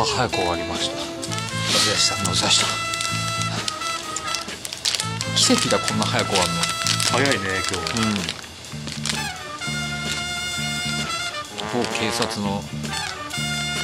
[0.00, 0.96] が早く終わりました。
[1.94, 2.66] したした
[5.36, 6.60] 奇跡だこんな早く終わるの？
[7.10, 8.14] 早いね今日うん。
[11.82, 12.62] 某警察の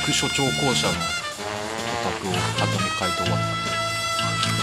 [0.04, 3.40] 副署長公社のお宅を畳み替えて終わっ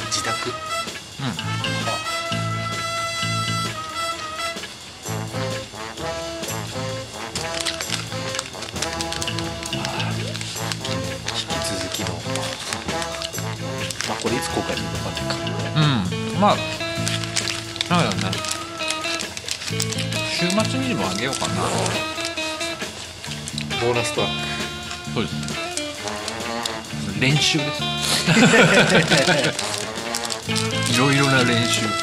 [0.08, 0.52] 自宅？
[0.52, 0.56] た
[1.26, 1.83] うん
[16.44, 16.58] まあ
[17.90, 18.38] なんだろうね。
[20.30, 21.56] 週末にでもあげようかな。
[23.80, 24.32] ボーナストラッ
[25.14, 25.36] そうです。
[27.22, 27.82] 練習です。
[30.94, 31.86] いろいろな練習。
[31.86, 31.94] ク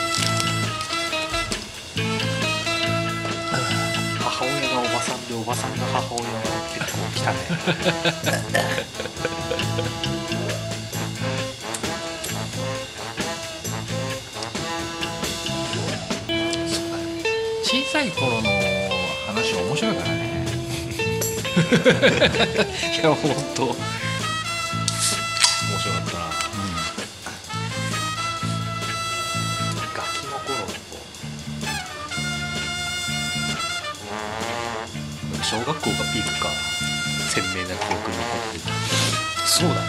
[4.21, 6.29] 母親がおばさんでおばさんが母親が
[6.79, 7.37] 結構来たね
[21.71, 21.75] い
[23.03, 23.63] や本当。
[23.63, 23.75] 面
[25.79, 26.25] 白かったな。
[26.25, 26.33] うん。
[29.95, 30.51] ガキの頃
[35.43, 36.51] 小学校がピークか。
[37.31, 38.63] 鮮明な記憶に残ってる。
[39.47, 39.81] そうだね。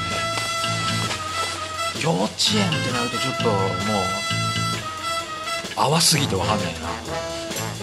[2.03, 3.51] 幼稚園ってなるとちょっとも
[5.89, 6.79] う淡すぎて分かんないな。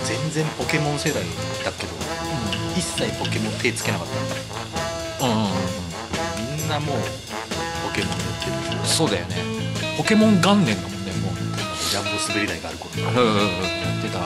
[0.05, 1.25] 全然ポケモン世代
[2.97, 4.08] 切ポケモン手つけなかっ
[5.20, 5.50] たうんうんうん
[6.56, 6.97] みんなもう
[7.89, 8.78] ポケモンやってる。
[8.84, 9.36] そうだよね。
[9.97, 11.34] ポケモン元年だもんねもう。
[11.91, 13.45] ジャンボ滑り台がある頃うんうんうんや
[13.98, 14.19] ってた。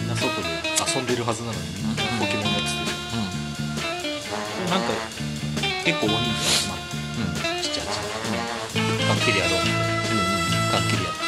[0.00, 0.48] みんな外で
[0.96, 2.90] 遊んでるはずなのにみんなポケモンやってて。
[4.64, 4.92] でなんか
[5.84, 7.54] 結構大人数集まってうん。
[7.56, 7.96] うんちっちゃいやつ。
[9.08, 9.64] 缶蹴りやろう。
[9.64, 11.19] みたいな缶蹴りやって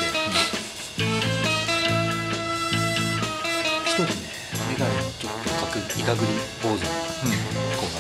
[6.05, 6.33] とかくいかぐり
[6.63, 6.87] 坊主の
[7.79, 7.97] 子が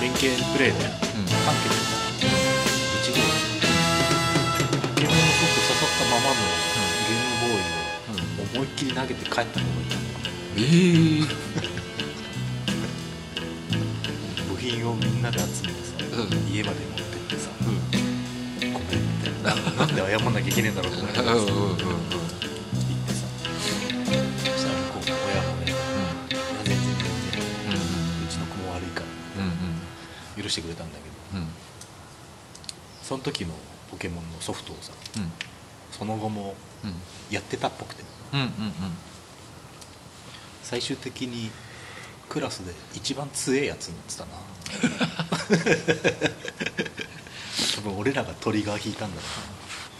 [0.00, 1.24] 連携プレーでうん。
[1.44, 6.36] 缶蹴りとかうちでポケモンのソフト刺さったままの
[7.06, 7.60] ゲームボーイ
[8.40, 9.96] を思いっきり投げて帰ったのがいた
[10.56, 11.26] えー
[14.48, 15.22] 部品をみん。
[15.22, 16.52] なで集めてさ、うん。
[16.52, 17.01] 家まで持
[20.12, 23.24] 謝んなきゃいけねえんだろうと思いながらさうんうんうんうん行ってさ。
[23.32, 25.76] そしたら向こうの親もね「いや
[26.64, 27.32] 全然全然
[28.22, 29.06] うちの子も悪いから
[30.42, 31.40] 許してくれたんだけど。
[31.40, 31.48] うん。
[33.02, 33.54] その時の
[33.90, 35.32] ポケモンのソフトをさうん。
[35.90, 36.94] その後もうん。
[37.30, 38.02] やってたっぽくて。
[40.62, 41.50] 最終的に
[42.28, 44.32] クラスで一番強えやつになってたな。
[47.76, 49.26] 多分俺らがトリガー引いたんだろ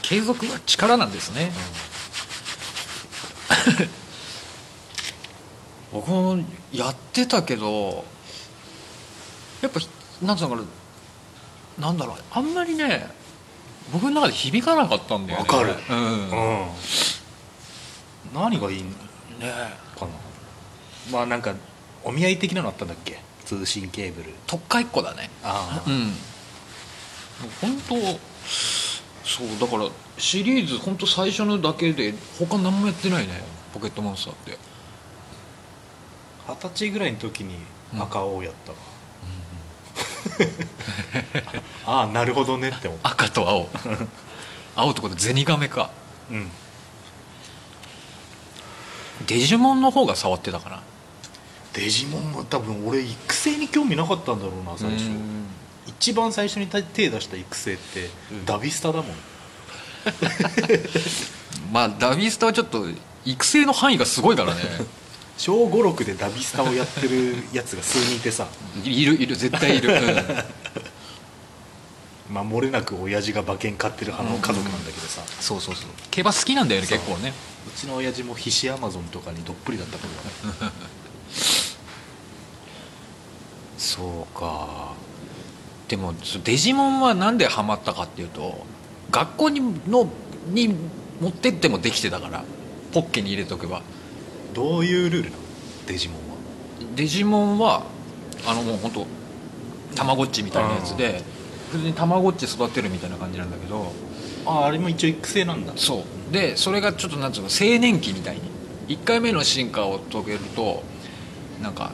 [0.03, 1.53] 継続は力なんですね。
[5.93, 6.39] 僕も
[6.73, 8.05] やってたけど
[9.61, 9.81] やっぱ
[10.23, 10.63] なんつうのか
[11.79, 13.09] ななんだろうあんまりね
[13.93, 15.49] 僕の中で響かなかったんだよね。
[15.49, 15.75] わかる。
[15.91, 16.69] うん、うねん、
[18.35, 18.91] 何がいいの？
[19.41, 19.51] え。
[19.99, 20.13] かな
[21.11, 21.55] まあなんか
[22.05, 23.21] お見合い的なのあったんだっけ？
[23.45, 24.33] 通信ケーブル。
[24.47, 25.31] 特化一個だね。
[25.43, 26.15] ああ、うん。
[27.61, 27.97] 本当
[29.25, 29.89] そうだから
[30.19, 34.73] シリーズ本当最初のだけで他何もやってないねポケットモンスターって。
[36.49, 37.55] 二十歳ぐらいの時に
[37.99, 38.79] 赤青やったわ、
[42.01, 43.11] ああなるほどねって思った。
[43.11, 43.69] 赤と青。
[44.75, 45.91] 青とこでゼニガメか。
[46.31, 46.51] うん。
[49.27, 50.81] デジモンの方が触ってたかな。
[51.75, 55.05] デジモンは多分俺育成に興味なかったんだろうな最初。
[55.07, 55.47] うん
[56.03, 58.45] 一番最初に手出した育成ってうん。
[58.45, 59.07] ダビスタだもん、
[61.73, 62.89] まあダビスタはちょっと
[63.25, 64.63] 育成の範囲がすごいからね。
[65.39, 68.49] 小56でダビスタをやってるやつが数人いてさ。
[68.85, 69.37] いるいる。
[69.37, 69.97] 絶対いる、う
[72.33, 72.35] ん。
[72.61, 75.85] れなく親父が馬券買ってる派の家族なんだけどさ、そうそうそう。
[76.11, 77.33] 競馬好きなんだよね結構ね。
[77.69, 80.09] うちの親父も必死アマゾンとかにどっぷりだったか
[80.61, 80.73] らね
[83.79, 84.95] そうか
[85.93, 88.65] でもデジモンはなんでハマったかっていうと
[89.11, 90.09] 学校にの
[90.47, 90.75] に
[91.21, 92.45] 持ってってもできてたから
[92.95, 93.83] ポッケに入れとけば。
[94.55, 95.43] どういうルールなの？
[95.87, 96.37] デジモンは。
[96.97, 97.85] デジモンは
[98.47, 99.07] あのもう本当
[99.95, 101.23] たまごっちみたいなやつで
[101.71, 103.93] 普通にたまごっち育てるみたいな感じなんだけど
[104.47, 105.75] ああれも一応育成なんだ。
[105.77, 106.33] そう。
[106.33, 108.41] でそれがちょっとなんつうの青年期みたいに。
[108.89, 110.83] 1回目の進化を遂げると
[111.63, 111.93] なんか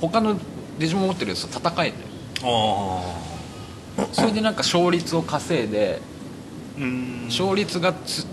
[0.00, 0.36] 他の
[0.80, 2.08] デジモン持ってるやつと戦えんだよ。
[2.08, 2.09] あ
[2.40, 7.24] それでなんか勝率を稼いであうん。
[7.28, 8.26] 勝率がつ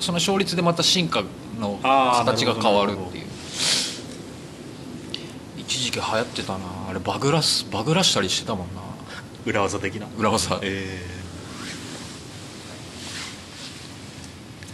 [0.00, 1.24] その勝率でまた進化
[1.58, 3.26] の形が変わるっていう。
[5.58, 6.60] 一時期流行ってたな。
[6.88, 8.82] あれバグらすバグらしたりしてたもんな。
[9.44, 10.06] 裏技的な。
[10.16, 10.60] 裏技。
[10.62, 11.02] え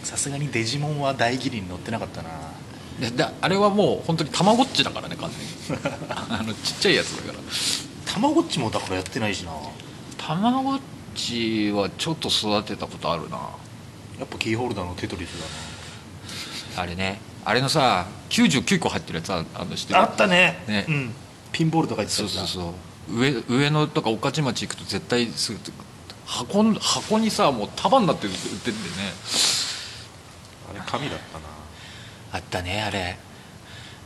[0.02, 0.06] ー。
[0.06, 2.30] さすがにデジモンは大義理に乗ってなかったな。
[3.00, 5.30] でであれはもう本当にたまごっちだからね完
[5.68, 5.82] 全に。
[6.28, 7.38] あのちっちゃいやつだから
[8.14, 9.50] たまごっちもだからやってないしな。
[10.16, 10.80] たまごっ
[11.16, 13.36] ちはちょっと育てたことあるな。
[14.20, 15.30] やっぱキーホルダーのテトリス
[16.76, 17.18] だあれね。
[17.44, 20.62] あれのさ99個入ってるやつああの知ってあったね。
[20.68, 20.86] ね。
[20.88, 21.12] うん、
[21.50, 22.74] ピンボールとか言ってたそうそうそ
[23.10, 23.18] う。
[23.18, 25.58] 上上野とか御徒町行くと絶対すぐ
[26.24, 29.12] 箱箱にさもう束になって売ってるんだよね。
[30.70, 31.44] あれ紙だったな。
[32.32, 33.18] あったねあれ。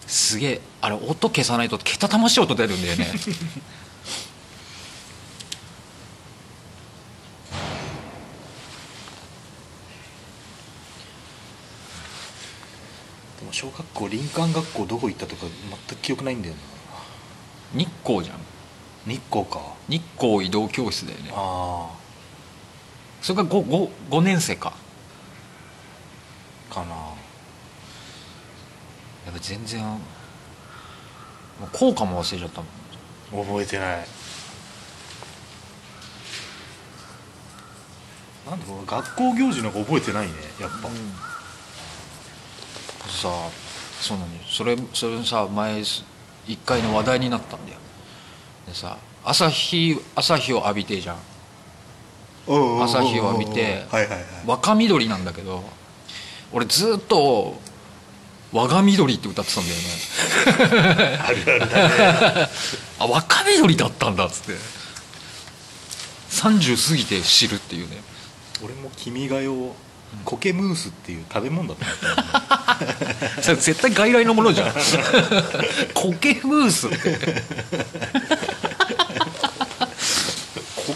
[0.07, 0.61] すげえ。
[0.81, 3.07] あれ音消さないとけたたましい音出るんだよね
[13.59, 15.47] 小学校林間学校どこ行ったとか
[15.89, 16.61] 全く記憶ないんだよな。
[17.77, 18.37] 日光じゃん。
[19.05, 19.75] 日光か。
[19.89, 21.33] 日光移動教室だよね。
[21.35, 21.91] あ
[23.21, 24.75] それが 5, 5, 5年生か
[26.71, 26.85] あか。
[26.85, 26.87] な。
[26.87, 26.95] や
[29.31, 29.99] っぱ全然も
[31.65, 32.63] う効果も忘れちゃった
[33.33, 33.45] もん。
[33.45, 34.07] 覚えてない。
[38.49, 40.89] なんだろう学校行事の方が覚えてないねやっぱ、
[43.19, 43.29] さ
[44.01, 44.41] そうなのよ。
[44.49, 47.79] それそれさ前一回の話題になったんだよ。
[48.67, 51.17] でさ朝日朝日を浴びてじゃん。
[52.83, 53.85] 朝日を浴びて
[54.47, 55.63] 若緑なんだけど
[56.53, 57.61] 俺ずっと
[58.53, 61.19] 「我が緑」って歌ってたんだよね。
[61.19, 61.89] あるあるだ
[62.45, 62.49] ね。
[63.01, 64.79] あ若緑だったんだっつって。
[66.31, 68.01] 30過ぎて知るっていうね。
[68.63, 69.49] 俺も「君が代」
[70.25, 72.58] 苔ムースっていう食べ物だと思った
[73.43, 74.73] 絶対外来のものじゃん。
[75.95, 76.97] 苔ムースって。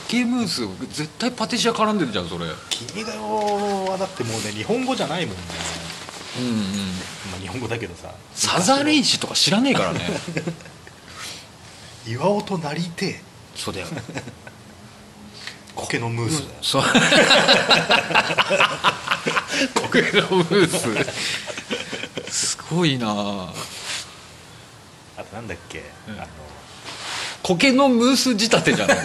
[0.08, 0.62] 苔ムース
[0.94, 2.46] 絶対パティシア絡んでるじゃんそれ。
[2.46, 5.42] うん君が代はだってもうね日本語じゃないもんね。
[6.38, 6.46] うん
[7.30, 8.12] まあ日本語だけどさ。
[8.34, 10.00] サザレイシとか知らねえからね。
[12.06, 13.20] 岩尾となりて
[13.54, 13.86] そうだよ
[15.74, 16.42] 苔のムース。
[16.62, 16.82] そう。
[19.90, 20.68] 苔のムー
[22.30, 22.32] ス。
[22.32, 23.08] すごいな。
[23.08, 23.52] あ
[25.18, 26.14] あとなんだっけ、うん。
[26.14, 26.26] あの
[27.42, 28.98] 苔のムース仕立てじゃない？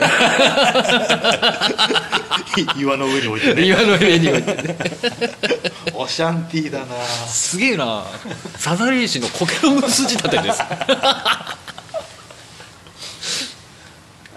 [2.82, 3.64] 岩の上に置いてね。
[3.66, 4.78] 岩の上に置いてね。
[5.96, 6.86] オシャンティーだな。
[7.28, 8.04] すげえな。
[8.58, 10.60] サザレイシの苔のムース仕立てです。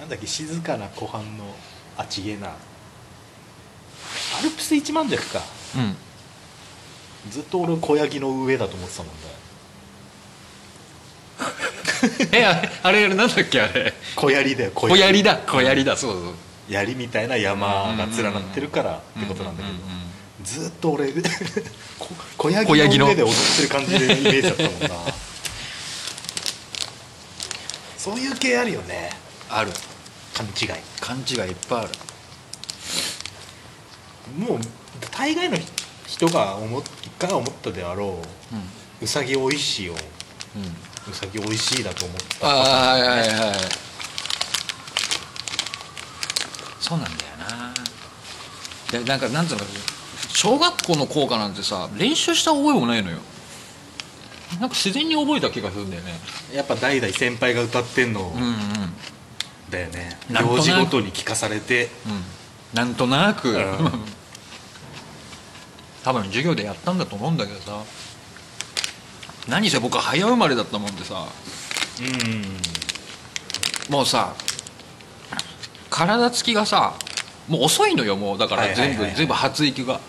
[0.00, 0.26] なんだっけ？
[0.26, 1.54] 静かな湖畔の
[2.00, 2.48] あちげえな。
[2.48, 2.52] ア
[4.42, 5.42] ルプス一万尺か。
[5.76, 5.96] うん。
[7.30, 9.20] ずっと俺小ヤギの上だと思ってたもんね。
[12.38, 13.92] えあれあれなんだっけあれ。
[14.16, 15.84] 小槍だよ小小槍だ小槍。
[15.84, 16.34] だそうそう。
[16.70, 19.76] 槍みたいな山が連なってるからってことなんだけど、
[20.42, 21.12] ずっと俺
[21.98, 23.08] こ小ヤ小ヤギの。
[23.08, 25.12] 上で踊ってる感じでイメージだったもんな。
[27.98, 29.10] そういう系あるよね。
[29.50, 29.70] ある
[30.34, 30.82] 勘違い。
[31.00, 31.90] 勘違いいっぱいある。
[34.38, 34.60] もう
[35.10, 35.58] 大概の
[36.06, 38.18] 人が思っ一回は思ったであろ
[39.00, 39.94] ううさぎおいしいよ
[40.54, 42.46] うん、うん、うさぎおいしいだと思った。
[42.46, 43.28] ああはいはいはい
[46.80, 47.74] そうなんだよな。
[48.90, 49.60] でなんかなんつうの
[50.32, 53.18] 小学校の校歌なんてさ練習した覚えもないのよ。
[54.60, 56.12] なんか自然に覚えた気がするんだよね。
[56.54, 58.54] やっぱ代々先輩が歌ってんのうんうん
[59.70, 61.88] だよね、行事ごとに聞かされて。
[62.06, 62.22] うん。
[62.74, 63.62] なんとなく、うん。
[66.04, 67.82] 多分授業でやったんだと思うんだけどさ。
[69.48, 71.26] 何せ僕は早生まれだったもんでさ。
[72.00, 72.56] うん。
[73.88, 74.34] もうさ
[75.90, 76.94] 体つきがさ
[77.48, 78.38] もう遅いのよもう。
[78.38, 80.00] だから全部、全部発育が。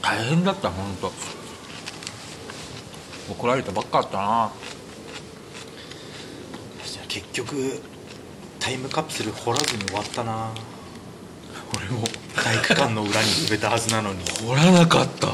[0.00, 1.12] 大変だった本当
[3.32, 4.50] 怒られたばっかだったな。
[7.08, 7.82] 結局
[8.62, 10.50] タイムカプセル掘らずに終わったな。
[11.76, 12.06] 俺も。
[12.36, 14.20] 体育館の裏に埋めたはずなのに。
[14.46, 15.26] 掘らなかった。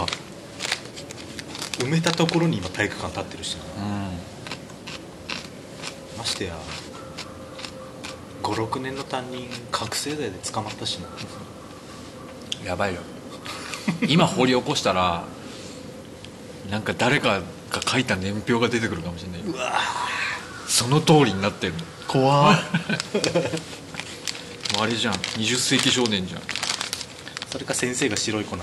[1.85, 3.85] 埋めたところに今体育館立ってるしな。
[3.85, 4.19] うん。
[6.17, 6.57] ましてや
[8.43, 11.09] 56年の担任覚醒剤で捕まったしな。
[12.65, 13.03] やばいよ。
[14.09, 15.25] 今掘り起こしたら
[16.71, 19.73] なんか誰かが書いた年表が出てくるかもしれないうわ
[20.67, 22.53] その通りになってるの怖。
[22.55, 22.57] っ
[24.81, 25.15] あれじゃん。
[25.15, 26.43] 20世紀少年じゃん。
[27.51, 28.57] それか先生が白い粉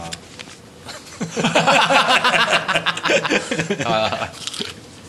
[3.85, 4.31] あ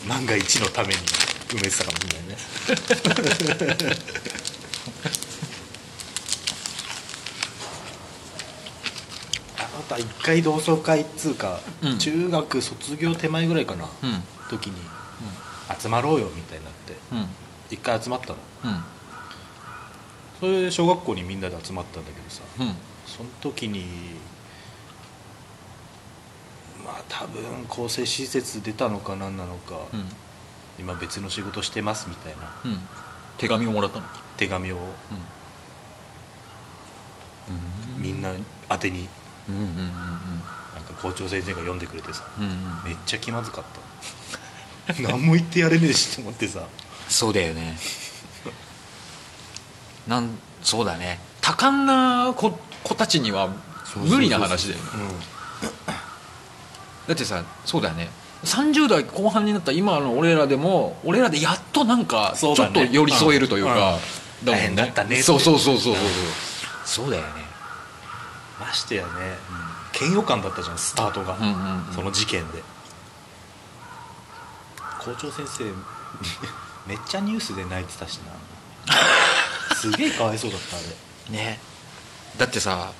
[0.07, 0.95] 万が一のために
[1.49, 2.37] 埋めてたかもしれないね。
[9.59, 11.97] あまた一回同窓会っつうか、うん。
[11.97, 14.23] 中学卒業手前ぐらいかな、うん。
[14.49, 14.73] 時に
[15.79, 16.93] 集まろうよみたいになって。
[17.11, 17.27] うん
[17.69, 18.35] 一回集まったの。
[18.65, 18.83] うん。
[20.39, 22.75] それで小学校にみんなで集まったんだけどさうん。
[23.05, 23.85] その時に
[26.85, 30.05] まあ多分更生施設出たのか何なのか、うん。
[30.79, 32.79] 今別の仕事してますみたいなうん。
[33.37, 34.05] 手紙をもらったの？
[34.37, 34.77] 手紙を
[37.97, 38.31] みんな
[38.69, 39.07] 宛てに
[39.49, 39.67] うんうんうん。
[39.77, 39.83] な
[40.81, 42.51] んか校長先生が読んでくれてさうんうん。
[42.85, 43.63] めっちゃ気まずかっ
[44.87, 44.93] た。
[45.01, 46.61] 何も言ってやれねえしと思ってさ
[47.09, 47.77] そうだよね。
[50.07, 50.29] なん
[50.61, 51.19] そうだね。
[51.41, 52.51] 多感な子
[52.83, 53.49] 子たちには
[53.95, 54.87] 無理な話だよね。
[57.07, 58.09] だってさそうだよね
[58.43, 63.97] 30代後半になった今の俺らでも俺らでやっとなんかちょっと寄り添えるというか、
[64.43, 66.03] 大変だったねそうそうそうそうそう
[66.85, 67.11] そう。
[67.11, 67.29] だよね。
[68.59, 69.09] ましてやね、
[69.99, 71.93] 嫌悪感だったじゃんスタートが、うんうんうん。
[71.93, 72.63] その事件で。
[74.99, 75.63] 校長先生
[76.87, 78.95] めっちゃニュースで泣いてたしな。
[79.75, 80.79] すげえかわいそうだったあ
[81.31, 81.37] れ。
[81.37, 81.59] ね。
[82.37, 82.91] だってさ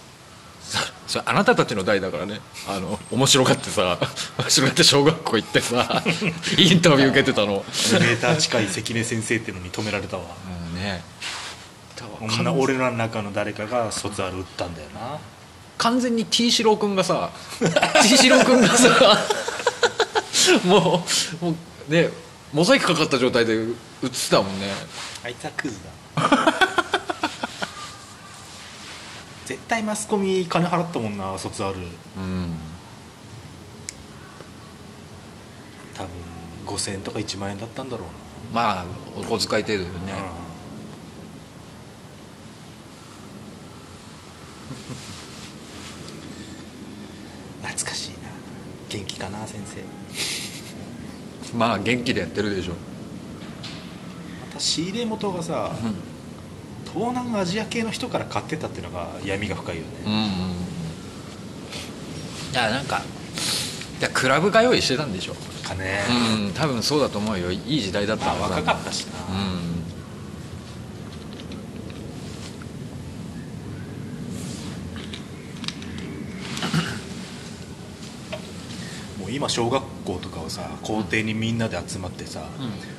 [0.62, 2.42] そそれあなたたちの代だからね。
[2.68, 3.98] あの面白がってさ
[4.38, 6.04] 面白がって小学校行ってさ
[6.58, 10.24] インタビュー受けてたの、2メーター近い関根先生ってのに止められたわ。
[10.74, 11.04] うん、ね。
[12.20, 15.20] こんな俺らの中の誰かが卒アル打ったんだよな。
[15.78, 17.30] 完全に T 四郎君がさ
[18.02, 18.90] T 四郎君がさ
[20.66, 21.06] も
[21.42, 21.56] うも
[21.88, 22.10] うね
[22.54, 23.74] モザイクかかった状態で映っ
[24.10, 24.68] てたもんね。
[25.24, 25.90] あいつはクズだ。
[29.46, 31.80] 絶対マスコミ金払ったもんな卒アルう
[32.20, 32.58] ん。
[35.94, 36.10] 多分
[36.66, 38.08] 5000円とか1万円だったんだろう
[38.54, 38.86] まあ
[39.18, 40.14] お小遣い程度でね。
[47.62, 48.18] な、 懐かしいな。
[48.90, 49.82] 元気かな先生
[51.56, 52.74] まあ元気でやってるでしょ。
[52.74, 52.78] ま
[54.54, 55.72] た仕入れ元がさ、
[56.94, 60.28] 東南アジア系の人から買ってたっていうのが闇が深いよね、うんうんうん。
[62.52, 63.02] いやなんか
[64.00, 65.36] いやクラブ通いしてたんでしょ。
[65.64, 67.52] かね、うん多分そうだと思うよ。
[67.52, 69.77] いい時代だったまあはず若かったしな、うん
[79.38, 82.44] 今小学校とかはさ校庭にみんなで集まってさ、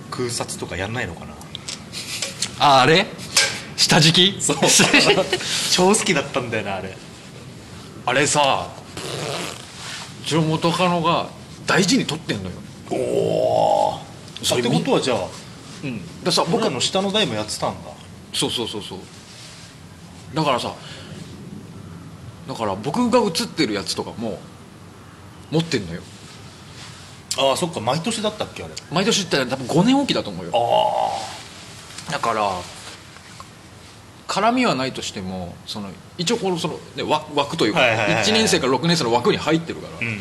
[0.09, 1.35] 空撮とかやんないのかな？
[2.61, 3.07] ああれ？
[3.77, 4.41] 下敷き？
[4.41, 4.57] そう。
[5.73, 6.97] 超好きだったんだよなあれ。
[8.07, 8.69] あれさ
[10.23, 11.29] うちの元カノが
[11.67, 12.51] 大事に取ってんのよ。
[12.91, 15.27] おおってことはじゃあ
[15.83, 16.23] うん。
[16.23, 17.91] でさ僕僕らの下の代もやってたんだ。
[18.33, 18.99] そうそうそうそう。
[20.37, 20.73] だからさ
[22.47, 24.39] だから僕が写ってるやつとかも
[25.51, 26.01] 持ってんのよ
[27.39, 28.75] ああそっか毎年だったっけあれ。
[28.91, 30.53] 毎年って多分5年おきだと思うよ。
[32.09, 32.51] あだから
[34.27, 38.25] 絡みはないとしてもその一応このその、ね、枠枠というか、はいはいはいはい。
[38.25, 40.21] 1年生から6年生の枠に入ってるから、あうん。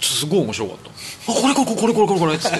[0.00, 0.90] すごい面白かった
[1.32, 2.58] 「あこれこれこれこれこれこれ」っつって。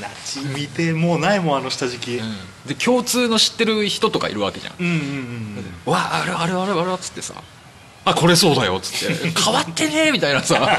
[0.00, 1.58] ナチ見てもうないもん。
[1.58, 4.74] あの下敷き、うん、で共通の知ってる人とかいるわけじゃん。
[4.80, 7.34] うんうん「わああれあれあれあれ」っつってさ
[8.04, 10.56] 「あこれそうだよ」っつって「変わってねえ」みたいなさ。
[10.60, 10.78] 今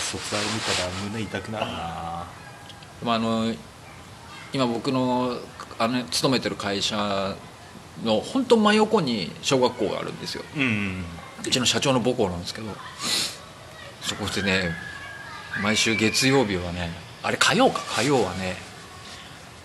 [0.00, 1.72] 卒アル見たら胸痛くなるな。
[3.02, 3.52] まああの
[4.52, 5.38] 今僕の
[5.78, 7.34] あの勤めてる会社
[8.04, 10.44] の本当真横に小学校があるんですよ。
[10.56, 11.04] うん。
[11.46, 12.68] うちの社長の母校なんですけど
[14.02, 14.74] そこでね
[15.62, 16.90] 毎週月曜日はね
[17.22, 18.56] あれ火曜か火曜はね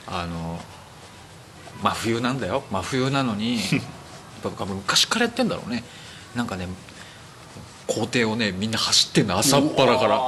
[0.07, 0.61] あの
[1.83, 2.63] 真冬なんだよ。
[2.71, 3.59] 真冬なのに
[4.43, 5.83] やっぱ昔からやってんだろうね。
[6.35, 6.67] なんかね
[7.87, 9.37] 校庭をねみんな走ってんの。
[9.37, 10.19] 朝っぱらから。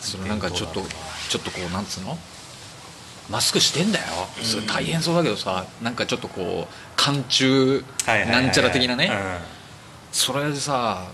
[0.00, 0.84] そのなんかちょっと
[1.28, 2.18] ちょっとこうなんつうの？
[3.28, 4.04] マスクしてんだよ。
[4.42, 9.38] それ大変そうだけどさなんかちょっとこう寒中なんちゃら的なね、うん。
[10.12, 11.04] それでさ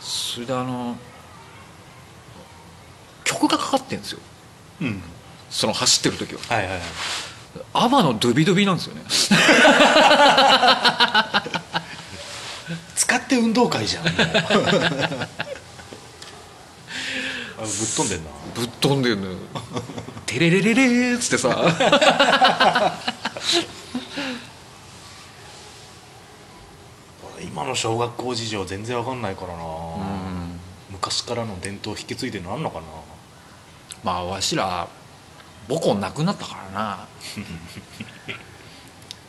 [0.00, 0.96] それであの
[3.24, 4.20] 曲がかかってんですよ。
[4.80, 5.02] うん。
[5.50, 6.40] その走ってる時は。
[6.48, 6.80] はいはいはい
[7.72, 9.02] アバのドゥビドゥビなんですよね。
[12.94, 14.14] 使って運動会じゃんぶっ
[17.96, 18.30] 飛んでんな。
[18.54, 19.36] ぶっ飛んでんのよ。
[20.26, 22.96] テレレレレーっつってさ。
[27.42, 30.60] 今の小学校事情全然わかんないからな、うん。
[30.90, 32.86] 昔からの伝統引き継いでるのあんのかな。
[34.04, 34.88] まあわしら
[35.70, 37.06] 母校なくなったからな。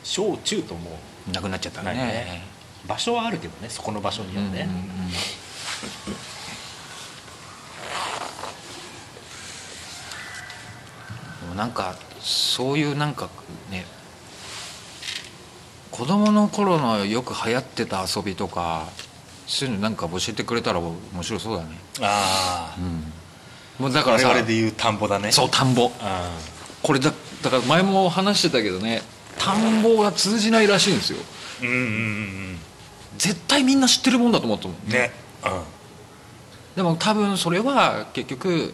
[0.03, 0.98] 小中とも
[1.31, 1.93] なくなっちゃったね。
[1.93, 2.43] ね。
[2.88, 4.65] 場所はあるけどねそこの場所にはね、うんうんうん。
[5.12, 5.17] で
[11.48, 13.29] もなんかそういうなんか
[13.69, 13.86] ね
[15.91, 18.88] 子供の頃のよく流行ってた遊びとか
[19.45, 21.77] そういうのなんか教えてくれたら面白そうだね。
[22.01, 22.79] ああ
[23.81, 25.31] もうだから我さ々で言う田んぼだね。
[25.31, 25.91] そう田んぼ。
[26.00, 26.29] あ
[26.83, 27.11] これだ
[27.41, 29.01] だから前も話してたけどね
[29.39, 31.19] 田んぼが通じないらしいんですよ。
[31.61, 31.85] ーうんうんう
[32.53, 32.59] ん。
[33.17, 34.77] 絶対みんな知ってるもんだと思ったもん。
[34.85, 34.91] うん。
[34.91, 35.11] ね
[36.75, 38.73] でも多分それは結局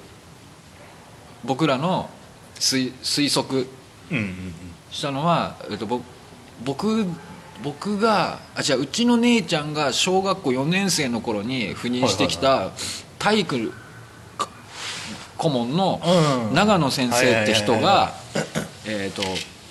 [1.44, 2.10] 僕らの
[2.56, 3.68] 推推測
[4.12, 4.54] うんうんうん
[4.92, 6.02] したのは、えっと、ぼ
[6.64, 7.06] 僕
[7.64, 12.72] 僕があ違ううちの姉ちゃんが小学校4年生の頃に赴任してきた
[13.20, 13.87] 体育か
[15.38, 16.02] 顧問の
[16.50, 16.56] うん。
[16.56, 18.14] 長野先生って人が
[18.86, 19.24] えっと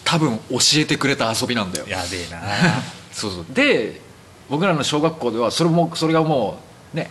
[0.05, 1.87] 多分教えてくれた遊びなんだよ。
[1.89, 2.41] やべえな。
[3.13, 3.47] そうそう。
[3.53, 4.01] で
[4.49, 6.59] 僕らの小学校ではそれもそれがも
[6.95, 7.11] うね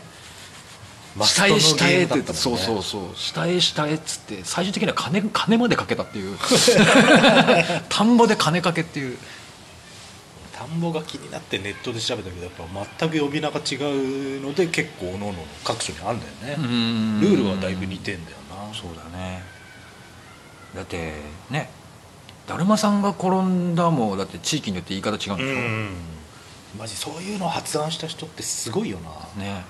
[1.24, 3.02] 下へ下へって、そうそうそう。
[3.16, 6.38] 下へ下へっつって最終的には金金までかけたっていう。
[7.88, 9.18] 田んぼで金かけっていう。
[10.58, 12.64] 田んぼが気になってネットで調べたけどやっぱ
[13.00, 16.64] 全く呼び名が違うので結構おのおの各所にあるんだよね。
[17.22, 18.35] ルールはだいぶ似てんだよな
[18.76, 19.44] そうだね。
[20.76, 21.14] だって
[21.50, 21.70] ね
[22.48, 25.90] だるまさんが転んだもだって地域によって言い方違うんうでしょ、ん
[26.78, 29.42] マジそういうのを発案した人ってすごいよな。
[29.42, 29.64] ね。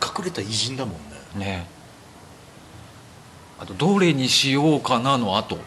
[0.00, 1.44] 隠れた偉人だもんね。
[1.44, 1.66] ね。
[3.58, 5.58] あと「どれにしようかな」の後。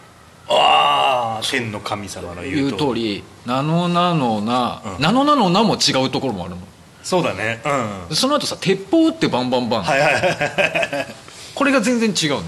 [0.47, 2.85] ああ天の神様の言言う通り。
[2.85, 5.01] う通り「なのなのな」うん。
[5.01, 6.61] なのなのな」も違うところもあるの。
[7.03, 7.61] そうだね。
[7.65, 8.09] うん。
[8.09, 11.15] でその後さ鉄砲撃ってバンバンバン、はいはいはい。
[11.53, 12.43] これが全然違うのよ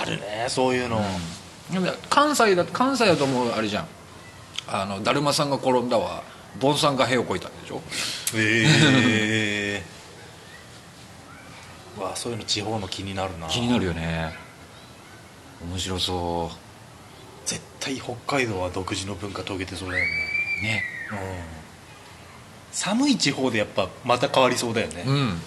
[0.00, 1.00] あるねそういうの、
[1.70, 3.86] でも関西だ関西だともうあれじゃん。
[4.68, 6.22] あのだるまさんが転んだは
[6.60, 7.82] ボンさんが塀を越えたんでしょ？
[8.34, 9.82] え
[11.98, 13.48] えわあそういうの地方の気になるな。
[13.48, 14.32] 気になるよね。
[15.62, 16.50] 面白そ
[17.44, 20.10] 絶対北海道は独自の文化遂げてそうだよね。
[20.60, 20.82] うね。
[21.10, 21.18] うん。
[22.70, 25.40] 寒い地方でやっぱまた変わりそうだよね、うん。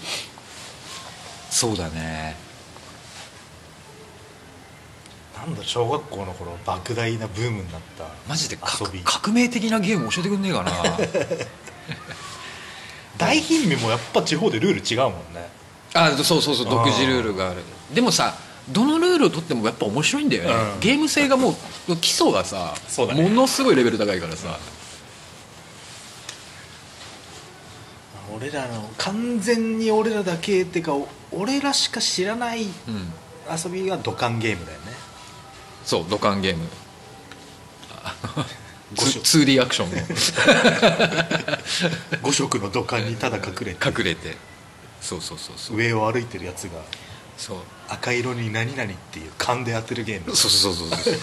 [1.49, 2.35] そうだね
[5.35, 9.01] なんだ小学校の頃莫大なブームになったマジでか遊び。
[9.03, 10.71] 革命的なゲーム教えてくんねえかな。
[13.17, 15.49] 大貧民もやっぱ地方でルール違うもんね。
[15.93, 17.63] あそうそうそう独自ルールがある。
[17.93, 18.35] でもさ
[18.69, 20.79] どのルールを取ってもやっぱ面白いんだよね、うん。
[20.79, 21.55] ゲーム性がも
[21.87, 23.13] う基礎がさ、ね。
[23.13, 24.57] ものすごいレベル高いからさ、
[28.35, 30.97] 俺らの完全に俺らだけっていうか
[31.31, 33.13] 俺らしか知らないうん。
[33.47, 34.84] 遊びが土管ゲームだよね
[35.85, 36.67] そう土管ゲーム。
[38.95, 39.19] 五色。
[39.25, 39.97] 2D アクションの
[42.21, 43.87] 5 色の土管にただ隠れて。
[43.87, 44.37] 隠れて。
[45.01, 45.77] そうそうそうそう。
[45.77, 46.81] 上を歩いてるやつが
[47.37, 47.57] そう。
[47.89, 50.35] 赤色に何々っていう勘で当てるゲーム。
[50.35, 50.97] そうそうそうそう。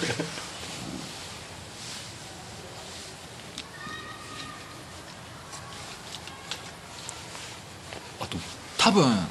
[8.20, 8.36] あと
[8.78, 9.26] 多分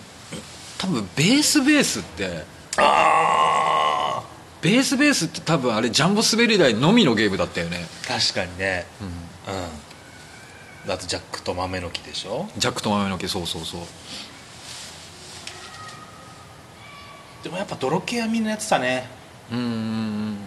[0.78, 2.44] 多分ベースベースって
[2.78, 3.41] あ
[4.62, 8.86] ベースベースって多分あれジャンボ滑り台のみのゲームだったよね、確かにね。
[9.02, 10.94] うん。
[10.94, 12.48] あとジャックと豆の木でしょ？
[12.58, 13.82] ジャックと豆の毛そうそうそう。
[17.44, 19.08] でもやっぱ泥系はみんなやってたね。
[19.52, 20.38] うんうんうん。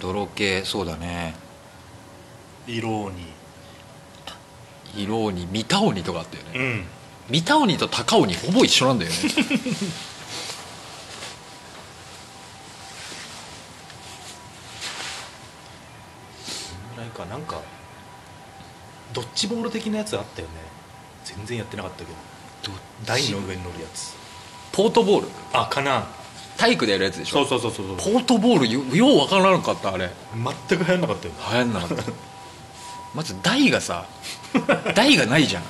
[0.00, 1.34] 泥系そうだね。
[2.66, 3.26] 色に
[4.96, 6.84] 色鬼三田鬼とかあったよね、うん。
[7.30, 9.16] 三田鬼と高鬼ほぼ一緒なんだよね
[16.96, 17.60] ぐらいかなんか
[19.12, 20.54] ドッジボール的なやつあったよね。
[21.24, 22.10] 全然やってなかったけど。
[23.06, 24.14] 台の上に乗るやつ。
[24.72, 25.28] ポートボール？
[25.52, 26.04] あかな。
[26.58, 27.44] 体育でやるやつでしょ？
[27.46, 30.10] そうそうそうそうポートボールよようわからなかったあれ。
[30.68, 32.04] 全く流行んなかったよ流行んなかった。
[33.14, 34.04] まず台がさ
[34.94, 35.62] 台がないじゃん。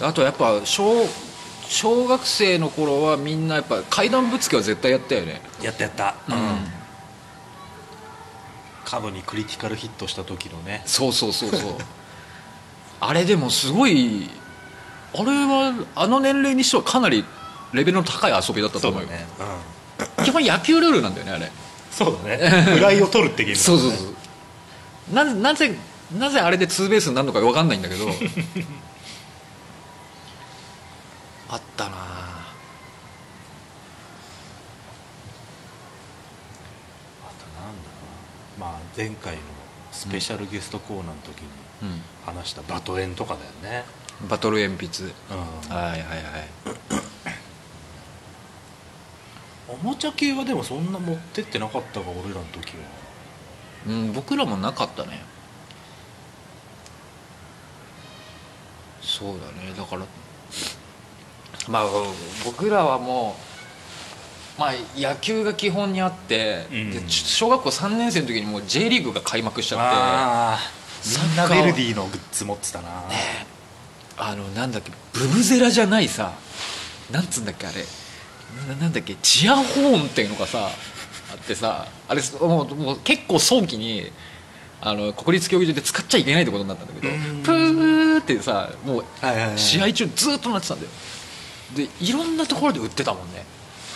[0.00, 1.06] あとやっぱ小
[1.68, 5.42] 小学生の頃はみんなやっぱ階段ぶつけは絶対やったよね。
[5.60, 6.14] やったやった。
[6.28, 6.72] うん
[8.88, 10.82] 角にクリティカルヒットした時のね。
[10.86, 11.72] そうそうそうそう。
[13.00, 14.30] あれでもすごい
[15.14, 17.24] あれはあの年齢にしてはかなり
[17.72, 19.08] レベルの高い遊びだったと思うよ。
[19.08, 19.26] ね、
[20.18, 21.50] うん、基本野球ルールなんだよねあれ。
[21.90, 22.50] そうだね。
[22.74, 25.14] フライを取るってゲームだそうそうそう。
[25.14, 25.74] ななぜ
[26.16, 28.06] なぜあれでツーベースになるのか分かんないんだけど
[31.50, 32.52] あったなあ
[37.38, 38.00] となんだろ
[38.56, 39.40] うなまあ前回の
[39.92, 41.48] スペシャルゲストコーナーの時に
[41.82, 42.02] うん。
[42.26, 43.84] 話したバトエンとかだよね。
[44.28, 45.04] バトル鉛筆。
[45.04, 45.34] う
[45.70, 45.72] ん。
[45.72, 46.10] はいはいはい。
[49.70, 52.74] おもちゃ系はでもそんな持ってってなかったか俺らの時は。
[53.86, 55.22] うん僕らもなかったね。
[59.00, 59.72] そうだね。
[59.76, 60.04] だから
[61.68, 61.84] まあ
[62.44, 63.47] 僕らはもう
[64.58, 66.90] まあ野球が基本にあって、うん。
[66.90, 69.84] で小学校3年生の時にもう J リーグが開幕しちゃって。
[69.84, 70.58] ああ
[71.06, 71.62] みんなサッカー。
[71.62, 73.04] ベルディのグッズ持ってたな、
[74.16, 76.32] あのなんだっけブブゼラじゃないさ。
[77.12, 77.84] なんつうんだっけあれ。
[78.68, 80.70] ななんだっけチアホーンっていうのがさ
[81.30, 81.86] あってさ。
[82.08, 84.10] あれもうもう結構早期に
[84.80, 87.42] あの国立競技場で使っちゃいけないってことになったんだけどうん。
[87.42, 89.04] プーってさもう
[89.56, 90.90] 試合中ずっとなってたんだよ。
[91.76, 93.44] でいろんなところで売ってたもんね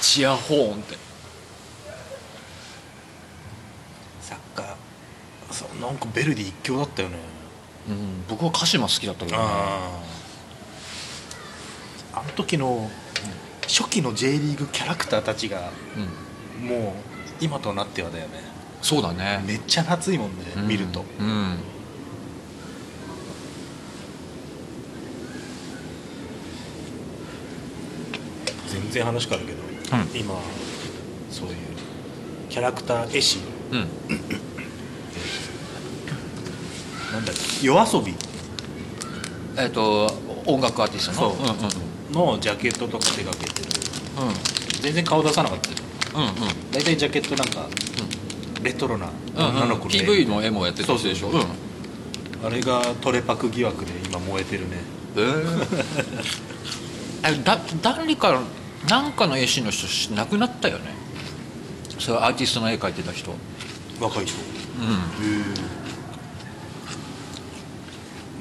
[0.03, 0.99] チアホーンって。
[4.21, 4.75] サッカー。
[5.53, 7.17] そうなんかベルディ一強だったよね。
[7.89, 8.25] うん。
[8.29, 9.43] 僕は鹿島好きだったけどね。
[9.43, 10.03] あ
[12.15, 12.91] ああの時の
[13.63, 15.71] 初期の J リーグキャラクターたちが
[16.61, 16.67] うん。
[16.67, 16.93] もう
[17.41, 18.43] 今となってはだよね。
[18.83, 19.43] そうだね。
[19.47, 21.05] めっちゃ熱いもんね、見ると。
[21.21, 21.59] うん。
[28.69, 29.62] 全然話変わるけど、
[29.93, 30.21] うん。
[30.21, 30.35] 今
[31.31, 31.55] そういう
[32.49, 33.39] キャラクター絵師。
[33.71, 33.79] うん。
[37.13, 37.67] なんだっけ？
[37.67, 38.15] 夜遊び。
[39.59, 40.07] えっ、と
[40.47, 41.31] 音楽アーティストの？
[41.37, 41.47] そう。
[41.47, 43.69] んうんのジャケットとか手がけてる。
[44.21, 44.83] うん。
[44.83, 45.77] 全然顔出さなかったよ。
[46.15, 46.71] うんうん。
[46.71, 47.67] 大体ジャケットなんか
[48.63, 51.31] レトロなうん女の子の絵 PV の絵もやってた人でしょ？
[51.33, 51.51] そうそう
[52.45, 54.77] あれがトレパク疑惑で今燃えてるね。
[55.17, 55.85] えー、
[57.41, 58.43] えだ誰か
[58.89, 60.93] なんかの絵師の人し亡くなったよね。
[61.99, 63.33] そういうアーティストの絵描いてた人。
[64.01, 64.37] 若い人。
[64.81, 64.85] う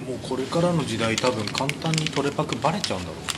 [0.04, 0.08] ん。
[0.08, 3.32] もうこれからの時代多分簡単にトレパクバレちゃうんだろうな。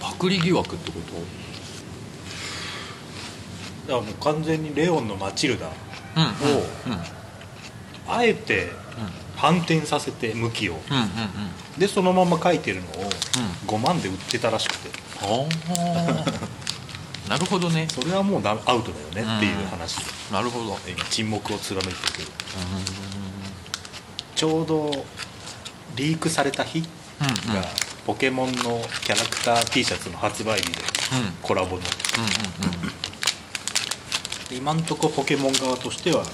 [0.00, 1.00] パクリ疑惑ってこ
[3.86, 3.92] と？
[3.92, 5.66] だからもう完全にレオンのマチルダ
[6.16, 6.26] うんを
[6.86, 6.98] うんうん。
[8.08, 8.72] あえて
[9.36, 10.80] 反転させて向きを。
[10.90, 11.10] うんうん
[11.78, 12.90] でそのまま描いてるのを
[13.66, 14.88] 5万で売ってたらしくて。
[15.22, 15.28] ああ
[17.28, 17.88] なるほどね。
[17.90, 20.04] それはもうアウトだよねっていう話で。
[20.30, 20.78] なるほど。
[20.86, 22.30] 今沈黙を貫いてるけど。
[24.36, 25.04] ちょうど
[25.96, 26.84] リークされた日
[27.20, 27.60] うんうん。
[27.60, 27.66] が
[28.06, 30.72] ポケモンのキャラクター T シャツの発売日で
[31.12, 31.32] うん。
[31.42, 31.82] コラボの。
[34.52, 36.24] 今んとこポケモン側としては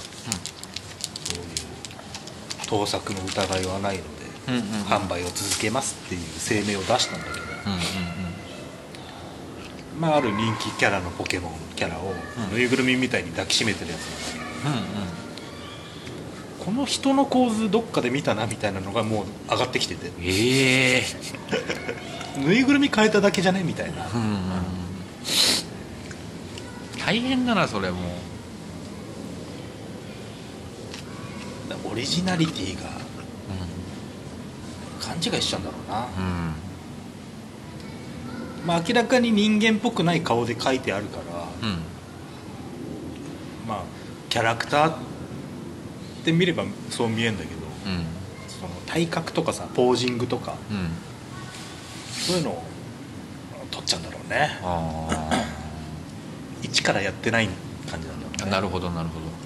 [2.71, 4.09] 盗作の疑いはないので
[4.47, 4.65] うんうんうん。
[4.85, 6.21] 販売を続けますっていう
[6.65, 7.35] 声明を出したんだけど、
[7.67, 7.79] うんうん
[9.99, 12.13] まあ、ある人気キャラのポケモンキャラを
[12.49, 12.55] うん。
[12.55, 14.07] ぬいぐるみみたいに抱きしめてるやつ
[14.63, 20.11] なんだうんうんけどこの人の構図どっかで見たなみたいなのがもう上がってきてて。
[20.21, 21.03] ええ
[22.39, 24.07] ぬいぐるみ変えただけじゃねみたいな。
[24.13, 24.37] うんうん
[27.03, 27.97] 大変だなそれも
[31.89, 32.89] オリジナリティが
[35.01, 36.53] 勘違いしちゃうんだろうな、うん。
[38.65, 41.79] まあ、明らかに人間っぽくない顔で描いてあるから、うん。
[43.67, 43.83] まあ
[44.29, 44.93] キャラクターっ
[46.23, 48.05] て見ればそう見えるんだけどうん。
[48.47, 50.89] その体格とかさポージングとかうん。
[52.13, 52.63] そういうのを
[53.71, 54.59] 取っちゃうんだろうね。
[54.63, 55.29] あ
[56.61, 57.49] 一からやってない
[57.89, 58.43] 感じなんだろうね。
[58.43, 59.37] あなるほどなるほどだか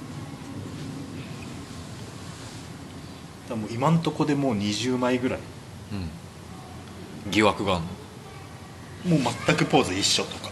[3.51, 5.39] らもう今んとこでもう20枚ぐらい。
[5.91, 5.95] う
[7.29, 7.31] ん。
[7.31, 7.83] 疑惑がある
[9.11, 9.17] の？
[9.17, 10.49] もう全くポーズ一緒とか。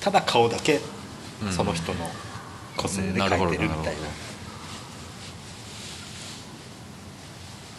[0.00, 0.80] ただ顔だけ
[1.42, 1.52] うん。
[1.52, 2.10] その人の
[2.76, 3.82] 個性で描いてるみたいな。
[3.82, 4.08] なるほど。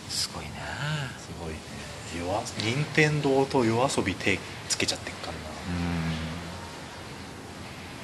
[0.10, 0.52] すごいな
[1.18, 1.60] すごいね。
[2.18, 5.40] 夜任天堂と夜遊び手つけちゃってっからな。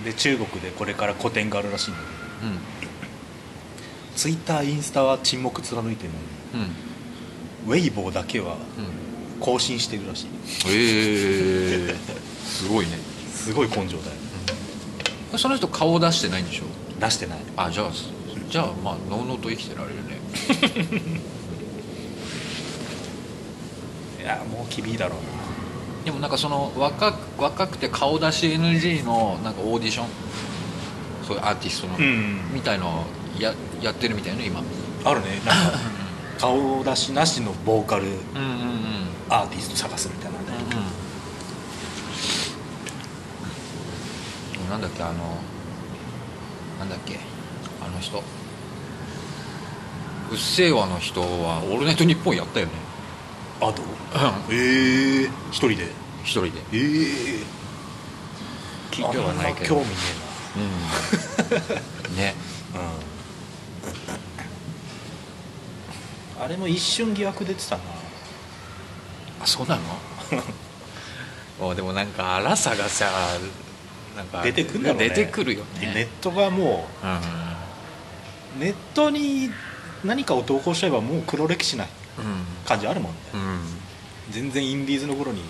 [0.04, 2.52] で中国でこれから個展があるらしいんだけど。
[2.52, 2.60] うん
[4.16, 6.10] ツイッターインスタは沈黙貫いてる
[6.54, 6.66] のに
[7.68, 7.74] うん。
[7.74, 8.60] ウェイボーだけはうん。
[9.42, 10.28] 更新してるらしい。
[10.70, 11.96] ええ
[12.46, 12.98] すごいね。
[13.34, 14.00] すごい根性だよ。
[15.38, 16.64] その人顔出してないんでしょ？
[17.02, 17.40] 出してない。
[17.58, 17.92] あじゃあ
[18.50, 20.20] じゃあまあのうのうと生きてられるね。
[24.22, 25.26] いやもう厳いだろうな。
[26.06, 30.08] でもなんかその若く若くて顔出し NG のなんかオーディション？
[31.28, 32.54] そういうアーティストの、ん。
[32.54, 34.62] みたいのをややってるみたいね今。
[35.04, 35.42] あるね。
[35.46, 35.80] なんか
[36.40, 39.08] 顔出しなしのボーカルうんうんうん。
[39.30, 40.46] アーティスト探すみたいなね。
[44.62, 45.14] うんなんだっけあの
[46.80, 47.20] なんだっけ
[47.86, 48.18] あの人。
[50.32, 52.72] うっせぇわの人は「オールナイトニッポン」やったよね。
[53.62, 53.84] あと？
[53.84, 53.86] う
[54.52, 54.56] ん。
[54.56, 55.92] ええ一人で？
[56.24, 56.50] 一人で。
[56.74, 56.78] ええ
[58.90, 59.76] 聞いてはないけど。
[59.76, 59.96] 興味ね
[62.10, 62.16] うん。
[62.18, 62.34] ね。
[62.74, 62.88] えなうん
[66.40, 67.82] あれも一瞬疑惑出てたな。
[69.42, 69.82] あそうなの？
[71.70, 73.10] おでもなんか荒さがさ
[74.16, 75.10] なんか出てくるんだろうね。
[75.10, 77.10] 出てくるよネッねトがもうん。
[77.18, 77.22] う
[78.60, 79.50] ネットに
[80.04, 81.86] 何かを投稿しちゃえばもう黒歴史な
[82.68, 83.40] 感じあるもんね、うん。
[83.42, 83.60] うん
[84.32, 85.44] 全然インディーズの頃に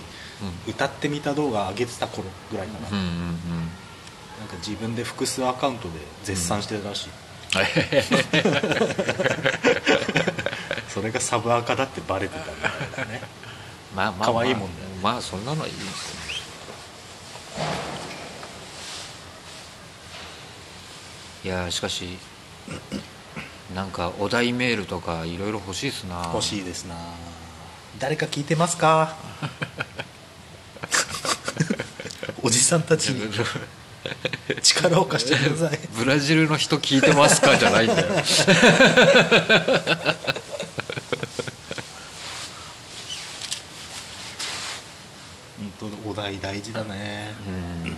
[0.67, 3.15] 歌ってみた動画上げてた頃ぐらいかな,、うんうんうん。
[4.39, 5.93] なんか自分で複数アカウントで
[6.26, 7.10] 絶賛してたらしい、
[10.96, 12.58] それがサブアカだってバレてたみ
[12.96, 13.22] たいなね。
[13.96, 16.16] まあまあ可愛いもんねまあまあそんなのはいいです
[21.44, 22.18] いやーしかし
[23.76, 26.32] なんかお題メールとかいろいろ欲しいっすな。
[26.34, 26.96] 欲しいですな。
[28.00, 29.16] 誰か聞いてますか？
[32.42, 33.30] おじさんたちに。
[34.62, 35.80] 力を貸してください。
[35.98, 37.58] ブラジルの人聞いてますか？
[37.58, 38.08] じゃないんだよ
[46.15, 47.34] 本当お題大事だね。
[47.47, 47.51] う
[47.89, 47.97] ん。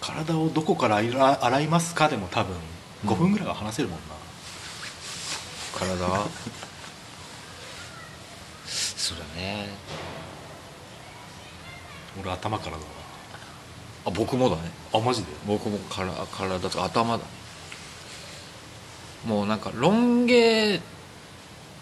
[0.00, 2.08] 体をどこから洗洗いますか？
[2.08, 2.56] でも多分
[3.06, 4.04] 5分ぐらいは話せるもんな、
[5.78, 5.96] 体？
[8.66, 9.68] そうだね。
[12.20, 12.82] 俺頭からだわ。
[14.06, 14.70] あ僕もだね。
[14.92, 15.28] あマジで？
[15.46, 17.24] 僕もから体と頭だね。
[19.26, 20.80] もうなんかロン毛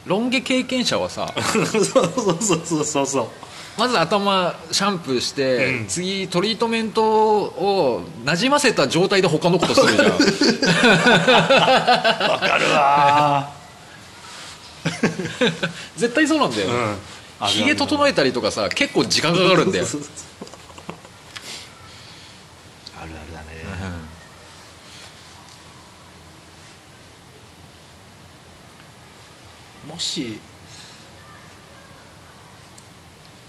[0.07, 3.07] ロン毛経験者はさ そうそうそうそうそう。
[3.07, 3.29] そう
[3.79, 5.87] まず頭シャンプーして、うん。
[5.87, 10.09] 次トリートメントをなじませた状態で他のことするじゃん。
[12.29, 13.51] わかるわ
[15.97, 16.97] 絶対そうなんだよ、うん。
[17.47, 20.15] ひげ整えたりとかさ結構時間かかるんだよ そうそうそう
[23.01, 23.47] あるあるだね、
[29.99, 30.39] もし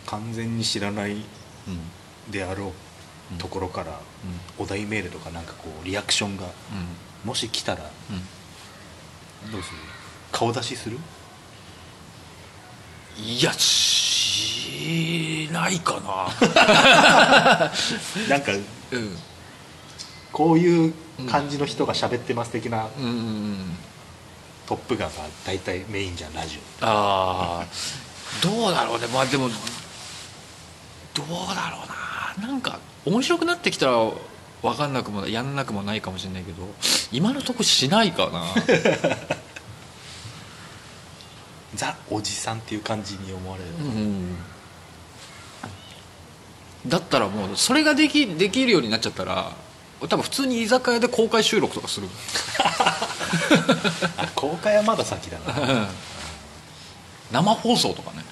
[0.08, 1.22] 完全に知らないうん
[2.32, 2.74] であろ
[3.36, 4.00] うところから、
[4.58, 6.48] お題メールとかなんかこうリアクションが
[7.24, 7.84] もし来たら
[9.52, 9.78] どうする？
[10.32, 10.98] 顔出しする？
[13.24, 17.70] いやしないかな。
[18.38, 18.58] んかな
[18.94, 19.18] うん。
[20.32, 20.94] こういう
[21.30, 23.78] 感じの人が喋ってます的なうんうんうん
[24.70, 25.16] トップガンが
[25.48, 27.66] 大体メインじゃんラジああ
[28.44, 29.08] どうだろうね。
[29.08, 31.80] まあでもどうだろ
[32.38, 32.48] うな。
[32.48, 33.94] なんか面白くなってきたら
[34.62, 36.68] 分かんなくもやんなくもないかもしれないけど
[37.12, 38.44] 今のとこしないかな。
[38.44, 38.46] オ
[41.76, 44.38] ザおじさんっていう感じに思われる、うん。
[46.86, 49.52] だったらもうそれができできるようになっちゃったら
[50.02, 52.08] 多分普通に居酒屋で公開収録とかする。
[54.18, 55.90] あ 公開はまだ先だな。
[57.32, 58.24] 生放送とかね。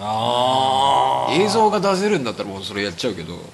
[0.00, 3.38] あ映像が出せるんだったらもうそれやっちゃうけど。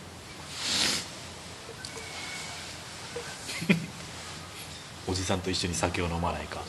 [5.06, 6.60] おじさんと一緒に酒を飲まないか。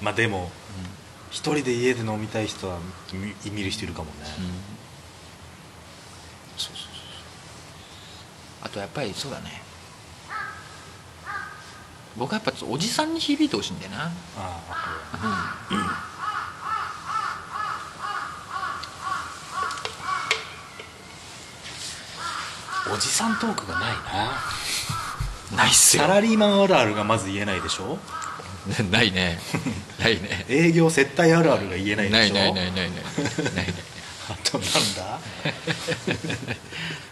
[0.00, 0.50] まあでも
[1.30, 2.78] 一人で家で飲みたい人は
[3.12, 4.26] 見見る人いるかもね、
[6.56, 6.82] そうそうそ
[8.55, 9.62] うあとやっぱりそうだね。
[12.16, 14.04] 僕はやっぱおじさんに響いてほしいんだよな。
[14.04, 14.10] あ
[15.12, 15.56] あ
[22.92, 23.94] おじさんトークがない
[25.52, 25.56] な。
[25.56, 27.98] ないっすサラリーマンあるあるがまず言えないでしょ？
[28.90, 29.38] ないね。
[30.00, 30.46] ないね。
[30.50, 32.34] 営業接待あるあるが言えないでしょ？
[32.34, 32.90] ないないないない。
[32.90, 33.66] ないない。
[34.30, 35.18] あとなんだ？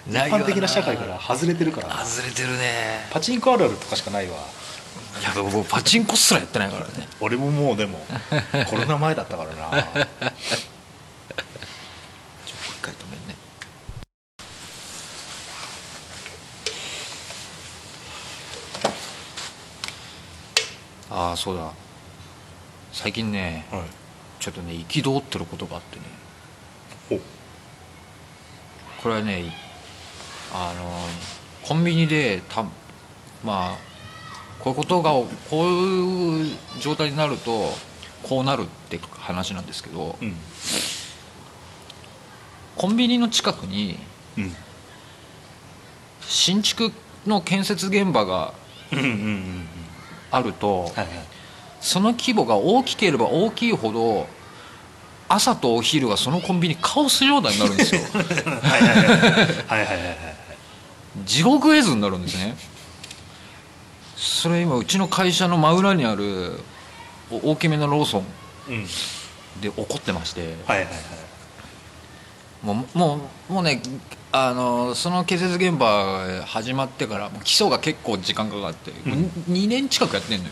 [0.07, 2.05] 一般的な社会から外れてるから。
[2.05, 3.07] 外れてるね。
[3.11, 4.35] パチンコあるあるとかしかないわ。
[4.35, 4.37] い
[5.23, 7.09] や僕パチンコすらやってないからね。
[7.21, 8.05] 俺ももうでも
[8.69, 9.55] コロナ前だったからな。
[9.55, 9.87] ちょっと一
[12.83, 13.35] 回止めんね。
[21.11, 21.71] ああそうだ。
[22.93, 23.83] 最近ね、はい、
[24.39, 26.03] ちょっとね憤ってることがあってね。
[29.03, 29.53] これはね
[30.57, 30.89] あの
[31.67, 32.63] コンビニでた
[33.45, 33.77] まあ
[34.61, 37.71] こういうことがこういう状態になると
[38.23, 40.37] こうなるって話なんですけどうん。
[42.77, 43.99] コンビニの近くに
[44.39, 44.53] うん。
[46.23, 46.93] 新築
[47.27, 48.55] の建設現場が
[50.31, 50.91] あると
[51.81, 54.27] その規模が大きければ大きいほど
[55.29, 58.01] 朝とお昼がそのコンビニカオス状態になるんですよ。
[58.13, 59.07] はいはいはい。
[59.07, 60.34] はいはいはいはい
[61.25, 62.57] 地獄絵図になるんですね。
[64.17, 66.61] それ今うちの会社の真裏にある
[67.31, 68.25] お大きめのローソン
[68.69, 68.85] うん。
[69.61, 70.55] で起こってまして。
[70.67, 70.95] はいはいはい。
[72.63, 73.83] もうもうもうね
[74.33, 79.13] あのその建設現場始まってから基礎が結構時間かかって、うん。
[79.13, 79.21] もう
[79.53, 80.51] 2年近くやってんのよ。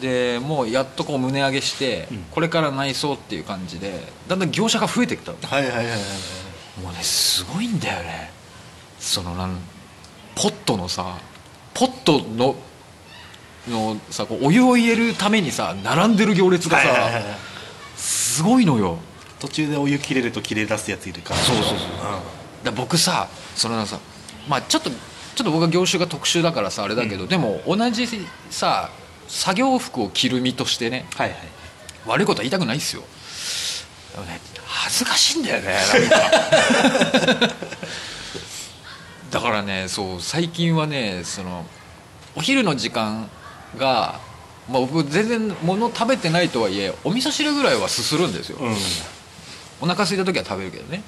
[0.00, 2.18] でもうやっとこう胸上げして、うん。
[2.30, 5.38] これから内装っていう感じでだんだん業者が増えてきたの。
[5.42, 5.98] はいはいはいはい。
[6.82, 8.37] もうねすごいんだよね
[9.08, 9.56] そのなん
[10.34, 11.16] ポットのさ
[11.72, 12.54] ポットの
[13.66, 17.38] のさこうお湯を入れるためにさ並んでる行列がさ、はいはいはいはい。
[17.96, 18.98] すごいのよ。
[19.40, 21.40] 途中でお湯切れると切れ出すやついるから。
[21.40, 21.78] そうそうそう
[22.64, 23.98] だ僕さそのさ
[24.46, 28.06] まあちょっとちょっと僕は業種が特殊だからさあれだけど、でも同じ
[28.50, 28.90] さ
[29.26, 31.38] 作業服を着る身としてねはいはい。
[32.06, 33.02] 悪いことは言いたくないですよ。
[34.12, 37.54] でもね恥ずかしいんだよねなんか
[39.30, 41.66] だからねそう最近はねその
[42.36, 43.28] お昼の時間
[43.76, 44.20] が、
[44.70, 48.76] まあ、僕全然物食べてないとはいえお味噌汁ぐらいはすするんですよ、うん。
[49.80, 51.02] お腹空いた時は食べるけどね。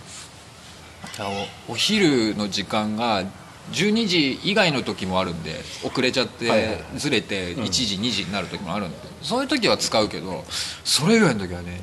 [1.69, 3.25] お昼の時間が
[3.73, 7.65] 12時以外の時もあるんで遅れちゃって、ずれてうん。
[7.65, 10.45] 1時、2時になる時もあるんでそういう時は使うけど
[10.85, 11.83] それ以外の時はね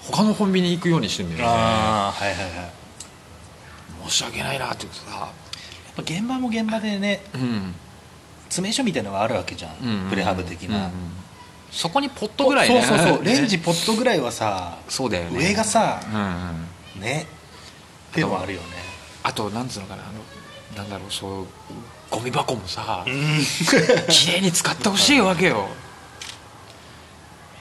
[0.00, 1.44] 他のコンビニ行くようにしてんだよね。
[1.46, 2.54] ああはいはいはい。
[2.56, 2.70] や
[4.06, 5.28] 申し訳ないなって言ってさ
[5.92, 7.74] っぱ現場も現場でねうん。
[8.48, 10.04] 詰め所みたいなのがあるわけじゃん、うん。
[10.04, 10.90] うんプレハブ的な、うんうん。
[11.70, 15.38] そこにポットぐらいねそうそうそうレンジポットぐらいはさそうだよね。
[15.38, 17.02] 上がさうんうん。
[17.02, 17.26] ね
[18.10, 18.66] ってのもあるよね。
[19.22, 20.12] あとなんつうのかなあの
[20.76, 21.46] なんだろうそう
[22.10, 23.14] ゴミ箱もさうん。
[24.08, 25.68] 綺麗に使ってほしいわけよ。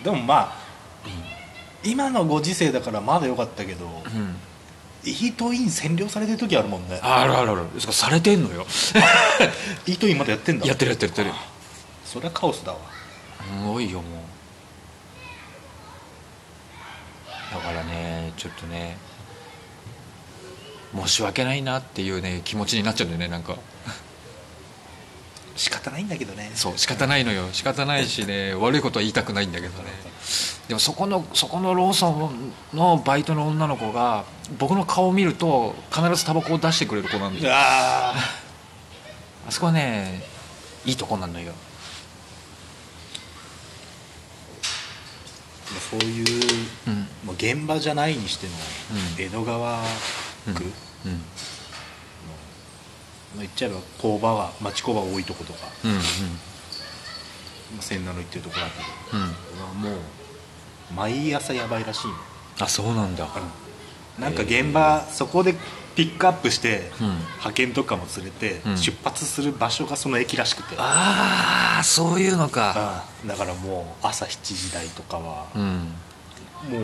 [0.03, 0.67] でもまあ
[1.83, 4.35] 今のご時世だからまだ良かったけどうん
[5.09, 6.99] イートイン占領されてる時あるもんね。
[7.01, 7.61] あるあるある。
[7.79, 8.65] それされてんのよ。
[9.87, 10.67] イートインまだやってんだ。
[10.67, 11.31] やってるやってるやってる。
[12.05, 12.79] そりゃカオスだわ。
[13.41, 14.37] すごいよもう。
[17.51, 18.97] だからねちょっとね
[20.93, 23.57] 申し訳ないなっていうね気持ちになっちゃうんだよねなんか
[25.57, 26.51] 仕方ないんだけどね。
[26.53, 27.49] そう仕方ないのよ。
[27.51, 29.89] 仕方ないしね 悪いことは言いたくないんだけどね。
[30.67, 34.23] でもそこのそこのローソンのバイトの女の子が
[34.59, 37.53] 僕の顔を見ると必ずタバコを出してくれる子なんだよ。
[37.55, 38.13] あ
[39.47, 40.23] あそこはね
[40.85, 41.53] いいとこなのよ。
[45.89, 46.25] そういう
[46.87, 47.07] うん。
[47.23, 48.53] もう現場じゃないにしても、
[49.17, 49.23] うん。
[49.23, 49.81] 江戸川
[50.55, 50.63] 区、
[51.05, 51.11] うん。
[51.11, 51.21] うん
[53.37, 55.99] まあ言っちゃえば工場は町工場が多いとことか、うんま
[57.79, 59.17] あ、千七の行ってるとこだけど。
[59.19, 59.23] うん。
[59.23, 59.99] うんうわもう
[60.95, 62.13] 毎朝やばいらしいの
[62.61, 63.27] あそうなんだ。
[64.17, 65.53] なんか現場そこで
[65.95, 67.07] ピックアップして、うん。
[67.17, 68.77] 派遣とかも連れて、うん。
[68.77, 70.75] 出発する場所がその駅らしくて。
[70.77, 73.03] ああそういうのか。
[73.25, 75.61] だからもう朝7時台とかはうん。
[75.61, 76.81] もう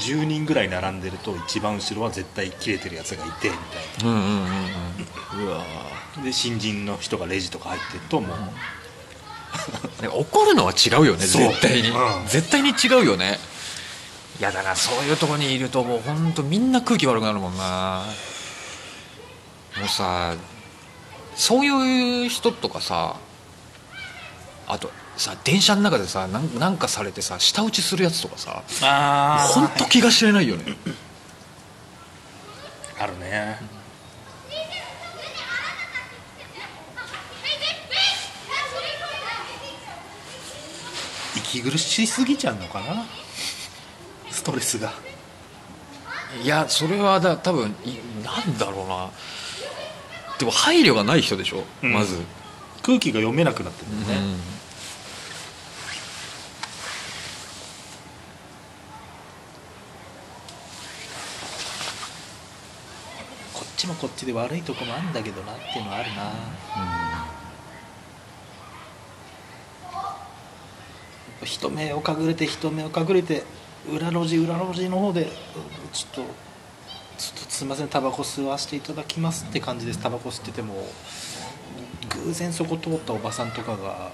[0.00, 4.42] 10人ぐらい並んでると一番後ろは絶対切れてるやつがいてみたいうんうんうん
[5.38, 5.46] うん。
[5.46, 5.64] うわ
[6.16, 12.26] なで新人の人がレジとか入ってるともう、ー 怒るのは違うよね絶対に、うん。
[12.26, 13.38] 絶対に違うよね。
[14.40, 18.04] やだなそういうとこにいるともう本当みんな空気悪くなるもんな。
[19.78, 20.34] もうさ
[21.34, 23.16] そういう人とかさ
[24.66, 30.76] あとさ電車の中でさなんなんかされてさ舌打ちするやつとかさあ本当気が知れないよね。
[32.98, 33.58] あるね。
[41.36, 43.04] 息苦しすぎちゃうのかな？
[44.30, 44.92] ストレスが。
[46.42, 49.10] いやそれはだ多分いなんだろうな。
[50.38, 51.94] でも配慮がない人でしょ、うん。
[51.94, 52.20] まず、
[52.82, 54.55] 空気が読めなくなってるんだよね、こっ
[63.86, 66.32] ちもこっちで悪いとこもあるんだけどなっていうのはあるな。
[71.44, 73.44] 人目を隠れて人目を隠れて
[73.88, 75.28] 裏路地裏路地の方でうん
[75.92, 76.30] ちょっと
[77.18, 80.88] ちょっとすいませんタバコ吸わせていただきますって感じですタバコ吸ってても
[82.24, 84.10] 偶然そこ通ったおばさんとかが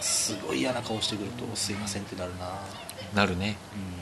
[0.00, 2.60] すごい嫌な顔してくると「すいません」ってなるな、
[3.14, 3.56] なるね。
[3.74, 4.01] う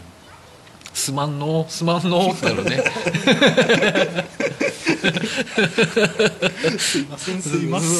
[1.01, 2.77] すまんのすまんのってなるね。
[2.77, 2.81] ん、
[6.79, 7.91] すいませんすいません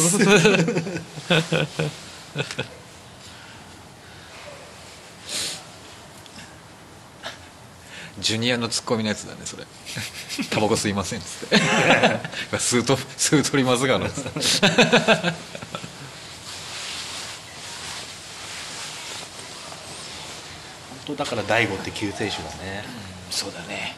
[8.19, 9.65] ジュニアのツッコミのやつだねそれ。
[10.51, 11.57] タバコ吸いませんっつって。
[12.59, 14.31] 吸うと吸う取りますがなっつって
[21.17, 22.85] 当だから大悟って救世主だね。
[23.31, 23.97] そうだね。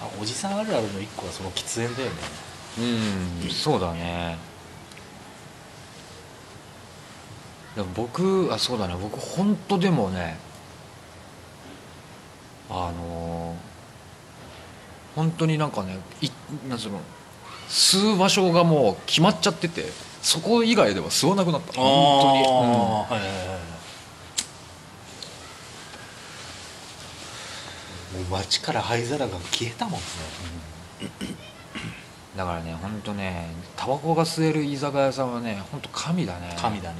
[0.00, 2.16] あおじさんあるあるの一個はその喫煙だよね。
[2.78, 4.38] うんそうだね。
[7.74, 8.96] でも僕あそうだね。
[9.00, 10.38] 僕本当でもね
[12.70, 13.68] あのー
[15.16, 16.30] 本当になんかねい
[16.68, 17.00] なんつうの
[17.68, 19.86] 吸う場所がもう決まっちゃってて
[20.28, 21.72] そこ以外では吸わなくなった。
[21.72, 22.48] 本当に、うん。
[22.50, 23.26] はいはいは
[28.12, 28.18] い。
[28.18, 30.06] もう街から灰皿が消えたもんね、
[32.36, 36.54] だからね本当ねタバコが吸える居酒屋さんはね本当神だね。
[36.58, 36.96] 神だね、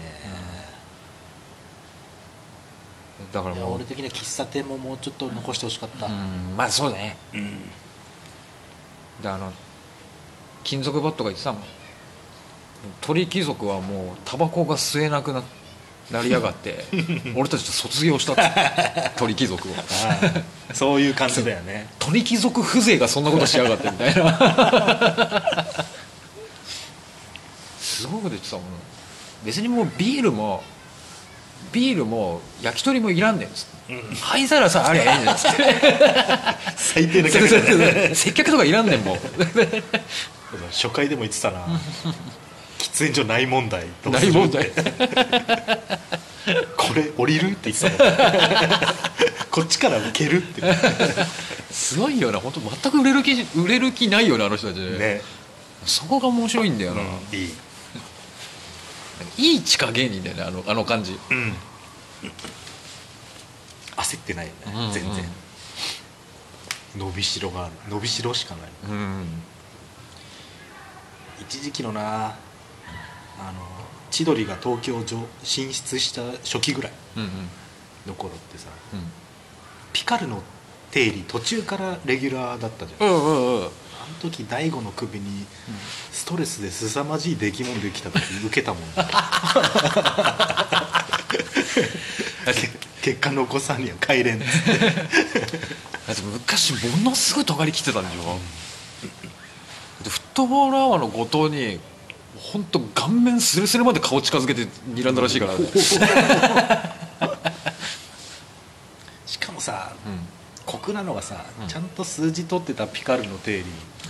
[3.21, 3.75] いやだからもう。
[3.75, 6.57] 俺的には喫茶店ももうちょっと残してほしかった、うん。
[6.57, 7.19] まあそうだね。
[7.35, 7.61] うん。
[9.23, 9.53] であの
[10.65, 11.63] 金属バットが言ってたもん
[13.01, 15.43] 鳥貴族はもうタバコが吸えなくな
[16.11, 16.85] なりやがって
[17.37, 19.11] 俺たちと卒業したって。
[19.19, 19.73] 鳥貴族を。
[20.73, 21.89] そういう感じだよね。
[21.99, 25.67] 鳥貴族風情がそんなことしやがってみたいな。
[27.81, 28.65] すごいこと言ってたもん。
[29.45, 30.63] 別にもうビールも
[31.73, 33.79] ビールも焼き鳥もいらんねんっつって。
[34.21, 35.63] 灰皿さえありゃいいじゃんっつって。
[36.77, 37.49] 最低な客
[38.15, 39.19] 接客とかいらんねんもう。
[40.73, 41.67] 初回でも言ってたな
[42.79, 44.71] 喫煙所ない問題どうする大問題。
[46.77, 48.17] これ降りるって言ってたもん
[49.51, 50.63] こっちから受けるって。
[51.71, 52.39] すごいよな。
[52.39, 54.79] 本当全く売れる気売れる気ないよなあの人たち。
[54.79, 55.21] ね、
[55.85, 57.03] そこが面白いんだよな、
[57.33, 57.55] いい。
[59.37, 61.19] いい地下芸人だよねあのあの感じ。
[61.31, 61.55] うん。
[63.97, 65.25] 焦ってないよね、うんうん全然。
[66.97, 67.73] 伸びしろがある。
[67.89, 68.69] 伸びしろしかない。
[68.91, 69.43] うん。
[71.43, 72.37] 一時期のな
[73.39, 73.61] あの
[74.11, 77.31] 千鳥が東京上進出した初期ぐらいうんうん。
[78.07, 79.01] の頃ってさうん。
[79.93, 80.43] ピカルの
[80.91, 83.65] 定理途中からレギュラーだったじゃん、うんうんうん。
[83.65, 83.71] あの
[84.21, 85.45] 時大悟の首に
[86.13, 88.83] ストレスで凄まじい出来物できた時受けたもん
[93.03, 96.23] け結果残さんには帰れんっつって。
[96.33, 98.39] 昔ものすごい尖りきってたんでしょ、
[100.05, 101.81] でフットボールアワーの後藤に
[102.53, 104.63] 本当顔面スレスレまで顔近づけて
[104.95, 105.67] 睨んだらしいから、ね。
[109.27, 110.21] しかもさうん。
[110.65, 111.69] 酷なのがさ、うん。
[111.69, 113.65] ちゃんと数字取ってたピカルの定理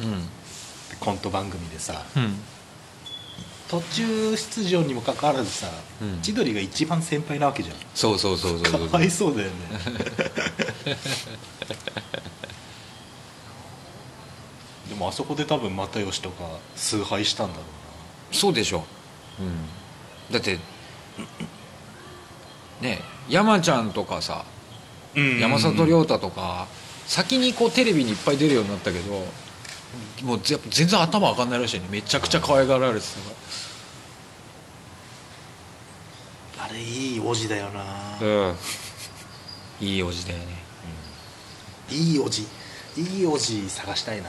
[0.04, 0.28] うん。
[1.00, 2.38] コント番組でさうん。
[3.68, 5.68] 途中出場にもかかわらずさ、
[6.00, 6.20] うん。
[6.22, 7.76] 千鳥が一番先輩なわけじゃん。
[7.94, 8.88] そうそうそうそうそう。
[8.88, 9.54] かわいそうだよね。
[14.88, 16.44] でもあそこで多分又吉とか
[16.76, 17.64] 崇拝したんだろ
[18.32, 18.84] そうでしょ、
[19.40, 20.58] うん、だって
[22.80, 24.44] ね山ちゃんとかさ
[25.16, 26.66] うな山里亮太とか
[27.06, 29.24] 先にこうテレビにいっぱい出るようになったけど
[30.22, 31.86] もうぜ全然頭上がんないらしいね。
[31.90, 33.20] めちゃくちゃ可愛がられてた
[36.62, 38.56] かあれいいおじだよな、らうん。
[39.80, 40.44] いいおじだよね。
[41.90, 42.46] いいおじ
[42.96, 44.28] いいおじ探したいな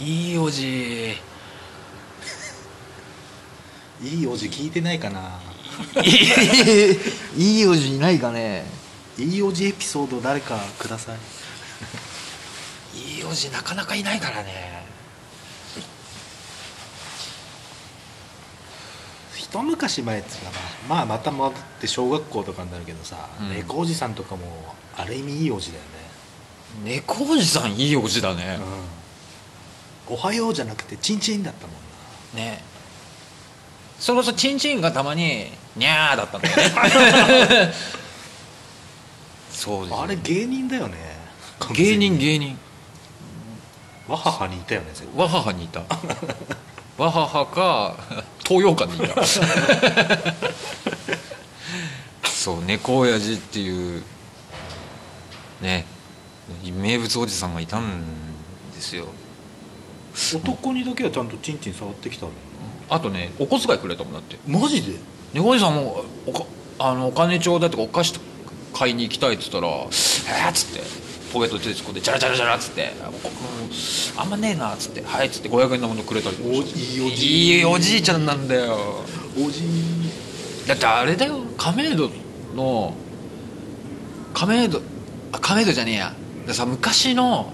[0.00, 1.16] いいおじ。
[4.02, 5.40] いいおじ聞いてないかな。
[6.04, 6.10] い
[7.36, 8.64] いいおじいないかね。
[9.18, 11.16] いいおじエピソード誰かください。
[12.98, 14.82] いいおじなかなかいないからね。
[19.36, 20.52] 一昔前っつうかな。
[20.88, 23.54] まあまた戻って小学校とかになるけどさ、うん。
[23.54, 26.02] 猫おじさんとかもある意味いいおじだよね。
[26.84, 28.64] 猫おじさんいいおじだね、うん、
[30.08, 31.76] おはようじゃなくてチンチンだったもん
[32.34, 32.44] な。
[32.44, 32.62] ね。
[33.98, 35.46] それこそチンチンがたまに
[35.76, 37.72] 「にゃー」だったんだよね。
[39.52, 40.96] そうですよあれ芸人だよね。
[41.72, 42.58] 芸人芸人。
[44.08, 45.80] わははにいたよね絶わははにいた。
[46.98, 47.94] わははか
[48.44, 49.24] 東洋館にいた。
[52.28, 54.02] そう猫親父っていう
[55.60, 55.86] ね
[56.64, 58.02] 名物おじさんがいたん
[58.74, 59.06] ですよ。
[59.06, 59.21] 対
[60.34, 62.32] 男にだけはちゃんとチンチン触ってきたの
[62.90, 64.36] あとねお小遣いくれたもんだって。
[64.46, 64.98] マジで？
[65.32, 66.44] 猫おじさんもおか
[66.78, 68.20] あのお金ちょうだいとかお菓子
[68.74, 69.86] 買いに行きたいっつったら「えー
[70.50, 70.82] っ」つって
[71.32, 73.30] ポケット手で突っ込んでジャラジャラジャラっつって「こ
[74.18, 76.62] あんまねえな」っつって「はい」っつって500円のものくれたりおいい
[77.00, 77.58] おじい。
[77.58, 79.04] いいおじいちゃんなんだよ。
[79.38, 79.62] おじ
[80.66, 82.10] だってあれだよ亀戸
[82.54, 82.94] の
[84.34, 84.82] 亀戸
[85.32, 86.14] あ亀戸じゃねえや。
[86.46, 87.52] でさ昔の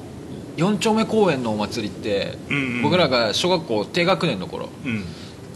[0.58, 2.82] 四丁目公園のお祭りって、うんうん。
[2.82, 4.68] 僕らが小学校低学年の頃。
[4.84, 5.04] うん。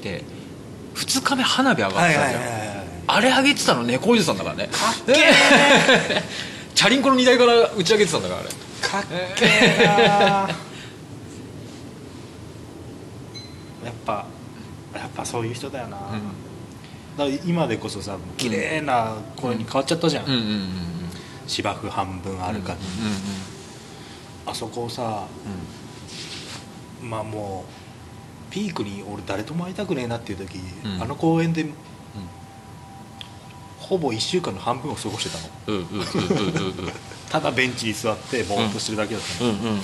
[0.00, 0.24] で
[0.94, 2.42] 2日目花火上がってはいたじゃん、
[3.08, 4.68] あれ上げてたの猫おじさんだからね。
[4.68, 6.22] かっけえ
[6.74, 8.48] チャリンコの荷台から打ち上げてたんだからあれ。
[8.80, 9.04] かっ
[9.36, 9.44] け
[9.80, 10.48] えなや
[13.90, 14.26] っぱ
[14.94, 16.12] やっぱそういう人だよな、だか
[17.18, 20.68] ら今でこそさ綺麗な声に変わっちゃったじゃん、うんうんうんうん。
[21.48, 23.51] 芝生半分あるかに、うんうん
[24.46, 25.26] あそこをさ
[27.02, 27.64] まあも
[28.50, 31.02] うピークに俺誰とも会いたくねえなっていう時、うん。
[31.02, 31.64] あの公園で、
[33.78, 35.68] ほぼ1週間の半分を過ごしてたの。
[35.68, 36.00] うんうんうんう
[36.50, 36.86] んうん。
[36.86, 36.92] うん
[37.30, 39.80] ただベンチに座ってぼーっとしてるだけだったの、うんうん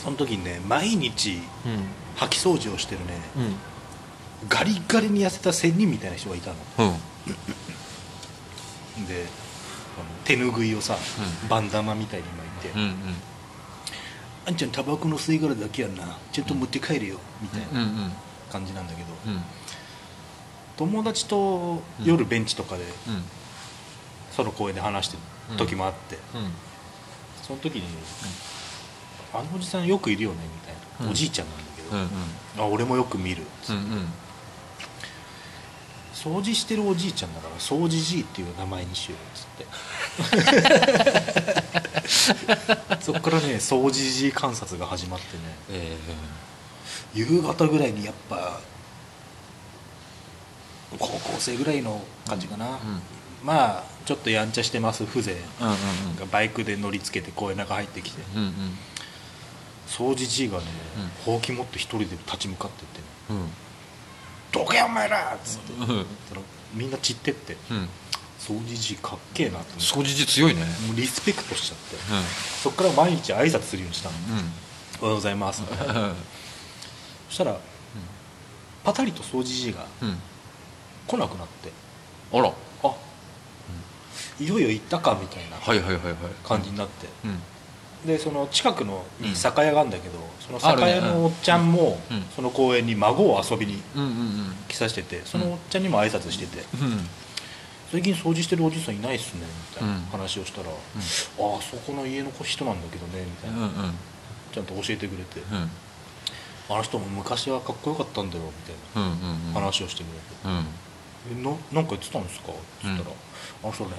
[0.00, 1.40] その時にね毎日
[2.14, 3.20] 掃き掃除をしてるね。
[3.36, 3.56] うん。
[4.48, 6.56] ガリガリに痩せた仙人みたいな人がいたの。
[6.78, 6.82] う
[9.02, 9.06] ん。
[9.06, 9.26] で
[10.24, 10.96] 手ぬぐいをさ、
[11.42, 11.48] うん。
[11.48, 12.26] バンダナみたいに
[12.58, 12.94] 巻いて、うん
[14.46, 16.16] あんちゃんタバコの吸い殻だけやんな。
[16.32, 18.12] ちゃんと持って帰るよみたいなうんうん
[18.50, 19.42] 感じなんだけど、うん。
[20.78, 23.22] 友達と夜ベンチとかでうん。
[24.32, 25.18] その公園で話して
[25.50, 26.50] る時もあって、うん。
[27.42, 27.82] その時に、
[29.34, 31.12] あのおじさんよくいるよね」みたいな、うん。
[31.12, 32.08] おじいちゃんなんだけど、うんうん。
[32.58, 33.42] あ俺もよく見る。
[33.68, 34.08] うんうん。
[36.14, 39.37] 掃除してるおじいちゃんだから掃除じいっていう名前にしようっつって
[43.00, 45.42] そっからね掃除じい観察が始まってね。
[45.70, 45.96] え
[47.14, 48.60] 夕方ぐらいにやっぱ
[50.98, 52.74] 高校生ぐらいの感じかな、うん。
[53.44, 55.30] まあちょっとやんちゃしてます風情。
[55.30, 55.70] ーうん
[56.10, 56.16] うん。
[56.16, 58.22] がバイクで乗りつけて公園の中入ってきて。
[58.34, 58.78] うんうん。
[59.86, 60.64] 掃除じいがね、
[61.24, 63.04] ほうき持って一人で立ち向かってってね。
[63.30, 63.52] うん
[64.52, 66.06] 「どけお前ら!」っつって、うん。
[66.74, 67.56] みんな散ってって。
[67.70, 67.88] うん
[68.48, 69.80] 掃除じいかっけえなって思って。
[69.82, 70.62] 掃除時強いね。
[70.86, 71.96] もうリスペクトしちゃって。
[71.96, 71.98] う
[72.62, 74.16] そっから毎日挨拶するようにしたの。
[74.16, 74.20] ん
[75.00, 76.14] 「おはようございます」みたいなうん。
[77.28, 77.56] そしたら
[78.84, 80.18] パタリと掃除じいがうん。
[81.06, 81.70] 来なくなって。
[82.32, 82.52] あら。
[82.84, 82.94] あ
[84.40, 86.14] いよいよ行ったかみたいなはいはいはいはい。
[86.44, 87.06] 感じになって。
[87.24, 87.40] うん。
[88.06, 92.24] でその近くのうんに酒屋があるんだけどその酒屋のおっちゃんもうん。
[92.34, 96.64] その公園に孫を遊びにうんうん来させててそのおっちゃんにも挨拶してて。
[96.80, 97.08] うん
[97.90, 100.76] 最近掃除してるおじさんいないっすねみたいなうん話をしたら「ああ
[101.62, 103.56] そこの家の人なんだけどね」みたいな。
[103.56, 103.94] うんうん。
[104.52, 105.40] ちゃんと教えてくれて。
[105.40, 105.70] うん。
[106.70, 108.50] あの人も昔はかっこよかったんだよみ
[108.94, 110.18] たいうんうんな話をしてくれて。
[110.44, 110.66] うん
[111.32, 113.16] 「えななんか言ってたんですか?」って言ったらうん
[113.64, 113.90] 「あの人ね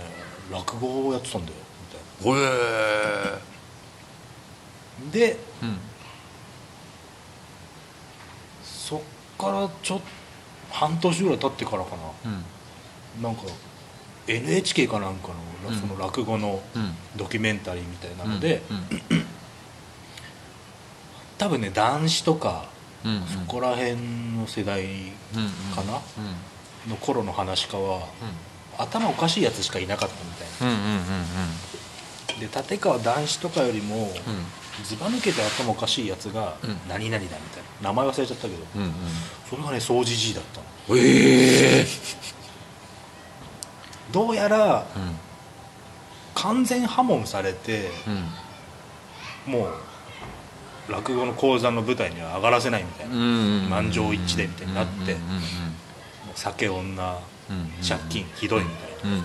[0.51, 1.57] 落語をやってたんだよ」
[2.21, 3.39] みたいほえ
[5.05, 5.79] なでうん。
[8.63, 9.01] そっ
[9.37, 10.01] からちょっ
[10.71, 12.03] 半年ぐらい経ってからかな。
[12.25, 12.27] う
[13.19, 13.23] ん。
[13.23, 13.41] なんか
[14.30, 15.34] NHK かなんかの
[15.69, 15.75] うん。
[15.75, 16.95] その落語のうん。
[17.15, 18.73] ドキュメンタリーみたいなので、う
[19.15, 19.25] ん。
[21.38, 22.69] 多分ね男子とか
[23.03, 23.95] そこら辺
[24.38, 24.91] の世代うん
[25.75, 25.95] かな？
[26.86, 26.91] うん。
[26.91, 28.07] の頃の話家は
[28.77, 30.75] 頭おかしいやつしかいなかったみたいな。
[32.39, 34.11] で立川男子とかよりもうん。
[34.86, 36.77] ずば抜けて頭おかしいやつがうん。
[36.88, 37.89] 何々だみたいな。
[37.89, 38.63] 名前忘れちゃったけど。
[39.49, 40.97] それがね掃除じいだったの。
[40.97, 41.88] ええ
[44.12, 45.16] どうやらうん。
[46.36, 47.89] 完全破門されて
[49.47, 49.51] うん。
[49.53, 55.16] もう落語の講座の舞台には上がらせないみたいな、うん満場一致でみたいになって
[56.36, 57.20] 酒女
[57.88, 59.18] 借金ひどいみたいな。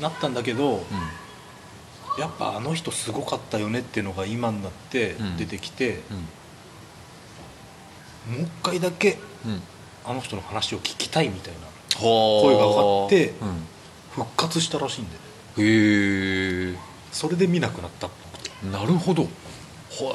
[0.08, 0.82] なったんだけどうん。
[2.18, 5.36] やっぱあの人すごかったよねっていうのが今になってうん。
[5.36, 6.00] 出てきて、
[8.28, 8.34] うん。
[8.34, 9.62] もう一回だけうん。
[10.04, 11.58] あの人の話を聞きたいみたいな
[11.96, 13.44] 声声が上がってう。
[13.44, 13.68] ん
[14.10, 15.16] 復活したらしいんで
[15.58, 16.78] へえ。
[17.12, 18.08] それで見なくなった
[18.72, 19.28] なるほど。
[19.90, 20.12] ほ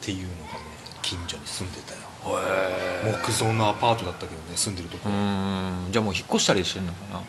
[0.00, 0.58] ていうのがね
[1.02, 2.00] 近所に住んでたよ。
[3.04, 3.12] え。
[3.24, 5.08] 木造のアパートだったけどね住んでるとこ。
[5.08, 5.16] うろ、
[5.90, 7.22] じゃあもう引っ越したりしてんのかな。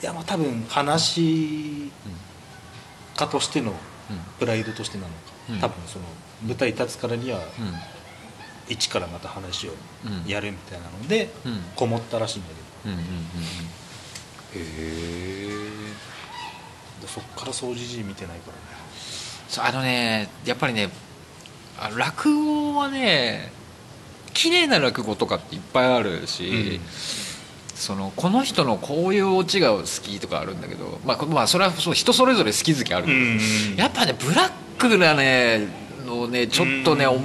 [0.00, 1.90] やまあ多分話
[3.16, 3.72] 家としての
[4.38, 5.14] プライドとしてなのか、
[5.50, 5.60] うん。
[5.60, 6.04] 多分その
[6.46, 7.44] 舞台立つからにはうん
[8.68, 9.72] 一からまた話を
[10.06, 10.30] うん。
[10.30, 11.60] やるみたいなので、うん。
[11.76, 12.48] こもったらしいんだ
[12.84, 13.18] けうんうんうんうん。
[14.54, 15.48] へえ
[17.02, 18.60] どそっから掃除時見てないからね。
[19.48, 20.90] そうあのねやっぱりね
[21.80, 23.52] あ落語はね
[24.34, 26.80] 綺麗な落語とかっていっぱいあるし、
[27.74, 33.18] そのこの人のこういうオチが好きとかあるんだけど、まあ、こまあそれはそう人それぞれ好き好きあるけど、
[33.82, 35.66] やっぱねブラックなね
[36.06, 37.18] のねちょっとね、お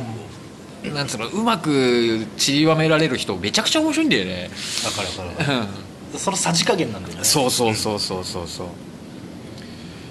[0.91, 4.49] なんつうのうまく散りばめられる人めちゃくちゃ面白いんだよね、
[4.83, 5.67] だからだから
[6.19, 7.23] そのさじ加減なんだよね。
[7.23, 8.67] そうそうそうそうそうそう、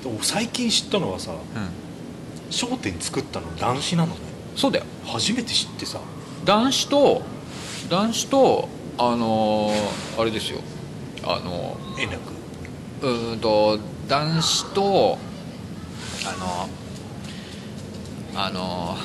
[0.04, 1.36] でも最近知ったのはさうん、
[2.50, 4.20] 『笑点』作ったの男子なのね。
[4.56, 4.84] そうだよ。
[5.06, 5.98] 初めて知ってさ。
[6.44, 7.22] 男子と
[7.88, 8.68] 男子と
[8.98, 10.60] あのーあれですよ。
[11.24, 12.20] あの円楽。
[13.02, 15.18] ーうーんと男子と
[16.24, 16.68] あの
[18.34, 18.96] あの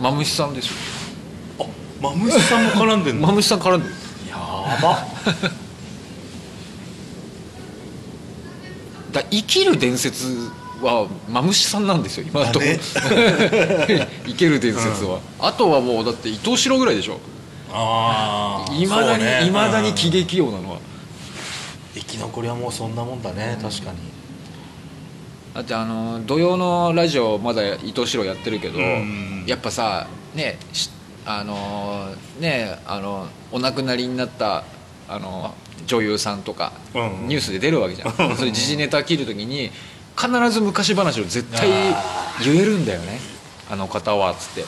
[0.00, 0.68] マムシさんです。
[0.68, 0.72] よ
[1.60, 1.64] あ
[2.02, 3.26] マムシさんも絡んでんの？
[3.28, 3.94] マムシさん絡んでる。
[4.28, 4.36] や
[4.82, 5.04] ば。
[9.12, 10.50] だ生きる伝説
[10.82, 12.80] はマムシさんなんですよ今のところ、だ
[14.26, 17.20] 生ける伝説は、あとはもうだって伊藤四郎ぐらいでしょ。
[17.72, 20.78] ああいまだにいま、だに喜劇王なのは。
[21.94, 23.98] 生き残りはもうそんなもんだね、確かに
[25.54, 29.44] だってあの土曜のラジオまだ伊藤四郎やってるけど、うん。
[29.46, 30.90] やっぱさねし
[31.24, 34.64] あのねあのお亡くなりになった
[35.08, 35.54] あの
[35.86, 37.28] 女優さんとか、うん。
[37.28, 38.36] ニュースで出るわけじゃん。
[38.36, 39.70] それ時事ネタ切るときに
[40.16, 41.68] 必ず昔話を絶対
[42.44, 43.20] 言えるんだよね。
[43.70, 44.64] あの方はっつって。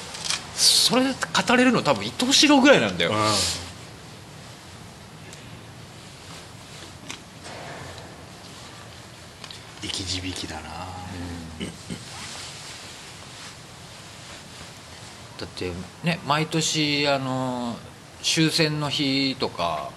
[0.57, 3.13] それで語れるの多分伊藤四郎ぐらいなんだよ、
[9.83, 10.76] 生き字引だな
[15.39, 15.71] だって
[16.03, 17.77] ね毎年あの
[18.23, 19.91] 終戦の日とか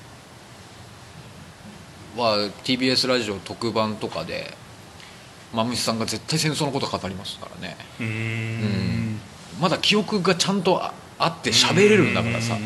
[2.18, 4.54] は TBS ラジオ特番とかで
[5.54, 7.76] マムシさんが絶対戦争のこと語りますからね。
[8.00, 9.20] うーん。
[9.60, 12.54] まだ記憶がちゃんとああって喋れるんだからさ。
[12.56, 12.62] うん。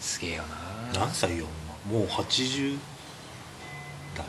[0.00, 0.42] すげえよ
[0.94, 1.00] な。
[1.00, 1.46] 何歳よ
[1.90, 2.78] もう80
[4.16, 4.24] 代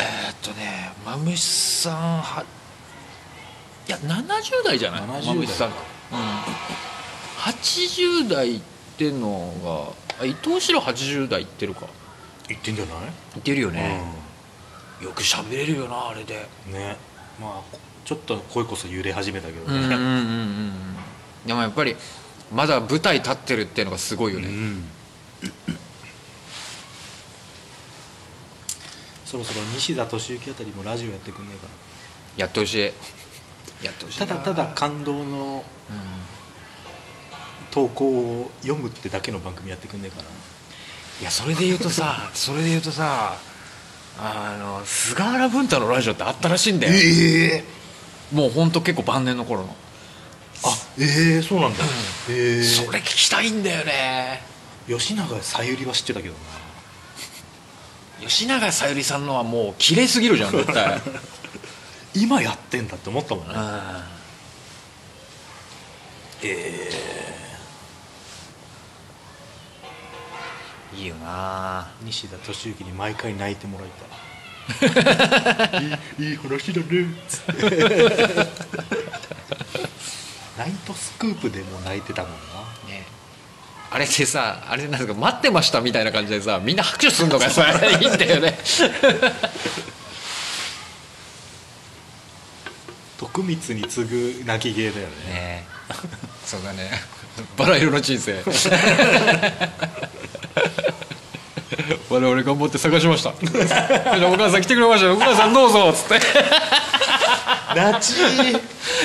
[0.00, 2.44] えーっとねマムシさんは
[3.88, 5.46] いや70代じゃない？70代。
[5.46, 5.74] さん、うん、
[7.36, 8.60] 80代いっ
[8.98, 11.86] てんのがあ伊藤四郎80代いってるか。
[12.48, 12.96] 言ってんじゃない？
[13.36, 14.00] いってるよね、
[15.02, 16.46] よく喋れるよなあれで。
[16.66, 16.96] うんね。
[17.40, 19.78] まあちょっと声こそ揺れ始めたけどね。
[19.78, 20.72] うんうんうんうん
[21.46, 21.96] でもやっぱり
[22.52, 24.84] まだ舞台立ってるっていうのがすごいよね、うん。
[29.24, 31.68] そろそろ西田敏行あたりもラジオやってくんねえか
[32.36, 33.02] やってほしいやってほしい。
[33.02, 33.17] なな
[34.18, 35.64] ただただ感動の
[37.70, 40.22] 投稿を読むってだけの番組やってくんねえかな。
[41.20, 43.36] いやそれで言うとさ それで言うとさ
[44.20, 47.64] あの菅原文太のラジオってあったらしいんだよ、ええ。
[48.32, 49.76] もうほんと結構晩年の頃の、
[50.64, 51.84] あええそうなんだ。
[52.28, 52.64] ええ。
[52.64, 54.42] それ聞きたいんだよね。
[54.88, 56.40] 吉永小百合は知ってたけどな。
[58.26, 61.00] 吉永小百合さんのはもう綺麗すぎるじゃん絶対
[62.14, 63.52] 今やってんだって思ったもんね。
[63.54, 64.06] あ
[66.42, 66.90] え
[70.94, 71.88] いいよな。
[72.00, 74.08] え西田敏行に毎回泣いてもらいたい。
[76.18, 77.06] いいいい話だね。
[77.28, 77.78] つって
[80.58, 82.36] ナイトスクープでも泣いてたもんな。
[82.88, 83.06] ね。
[83.90, 87.64] あれってさあれなんですか待ってましたみたいな感じでさみんな拍手するのがさ
[88.00, 88.58] いいんだよね
[93.18, 95.14] 徳光に次ぐ泣き芸だよね。
[95.26, 95.66] ね
[96.44, 96.90] そうだね。
[97.56, 98.42] バラ色の人生。
[102.08, 103.30] 我々頑張って探しました。
[103.30, 103.32] お
[104.36, 105.14] 母さん来てくれましたよ。
[105.14, 106.20] お母さんどうぞっつって。
[107.74, 108.14] 夏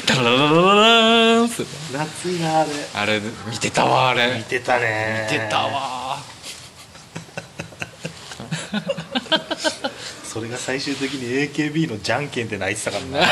[0.06, 1.98] ダラララララーンっつって。
[1.98, 2.70] 夏いなあれ。
[2.94, 4.38] あれ見てたわあれ。
[4.38, 5.28] 見てたね。
[5.32, 6.20] 見てたわ
[10.34, 13.28] それが最終的に AKB のじゃんけんって泣いてたからな。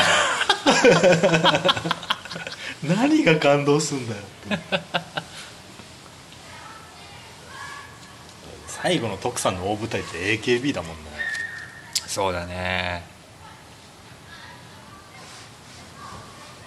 [2.96, 4.80] 何が感動すんだよって。
[8.68, 11.10] 最後の徳さんの大舞台って AKB だもんね。
[12.06, 13.04] そうだね。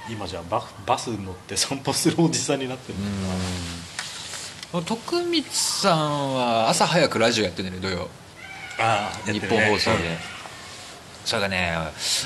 [0.09, 2.99] 今じゃババス乗って散歩するおじさんになってる、
[4.83, 8.24] 徳光さんは朝早くラジオやってるんだよ土曜
[8.79, 10.17] ああ日本放送で、
[11.23, 11.73] それがね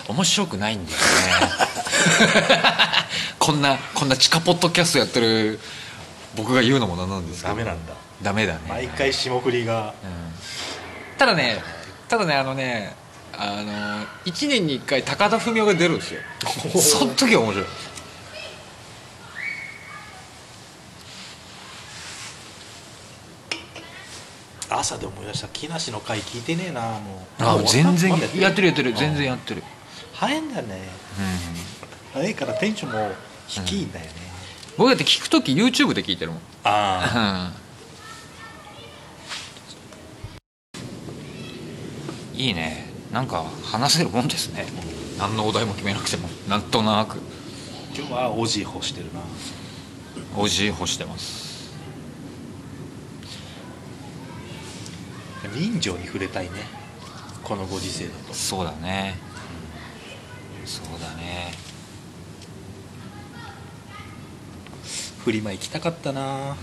[0.08, 1.04] 面白くないんだよね。
[3.39, 5.60] こんなこんな地下ポッドキャストやってる
[6.36, 7.56] 僕が言うのもなんなんですけど。
[7.56, 7.93] ダメなんだ。
[8.22, 8.60] ダメだね。
[8.68, 9.93] 毎回霜降りが。
[11.18, 11.62] ただね
[12.08, 12.95] ただねあのね
[13.38, 16.22] あの1年に1回高田文夫が出るんですよ。
[16.82, 17.68] その時は面白い
[24.80, 27.43] 朝で思い出した木梨の回聞いてねえなもう。
[27.43, 28.11] あ全然。
[28.36, 28.93] やってるやってる。
[28.95, 29.63] あ全然やってる。
[30.13, 30.88] 早いんだね。
[32.13, 33.11] 早いからテンションも
[33.47, 34.11] 低いんだよね、
[34.77, 36.41] 僕だって聞く時 YouTube で聞いてるもん。
[36.63, 37.53] あ
[42.36, 42.39] うん。
[42.39, 42.89] いいね。
[43.11, 44.65] なんか話せるもんですね。
[45.17, 46.30] 何のお題も決めなくても。
[46.47, 47.17] なんとなく。
[47.17, 47.19] あ
[47.95, 49.19] 今日はオジ干してるな。
[50.38, 51.49] おじ干してます
[55.47, 56.51] 人情に触れたいね。
[57.43, 58.33] このご時世だと。
[58.33, 59.15] そうだね。
[60.65, 61.53] そうだね。
[65.23, 66.55] フリマ行きたかったな。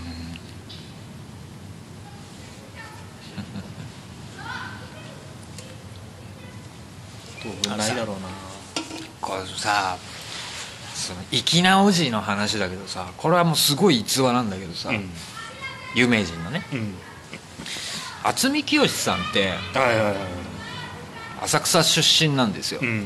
[7.43, 8.27] 当分ないだろうな。
[9.21, 9.97] これさ
[10.93, 15.09] その粋なおじいの話だけどさこれはもうすごい逸話なんだけどさ、うん。
[15.95, 16.65] 有名人のね。
[16.71, 16.95] うん
[18.27, 20.15] 渥美清さんってはいはいはい
[21.43, 23.05] 浅草出身なんですよ、うん。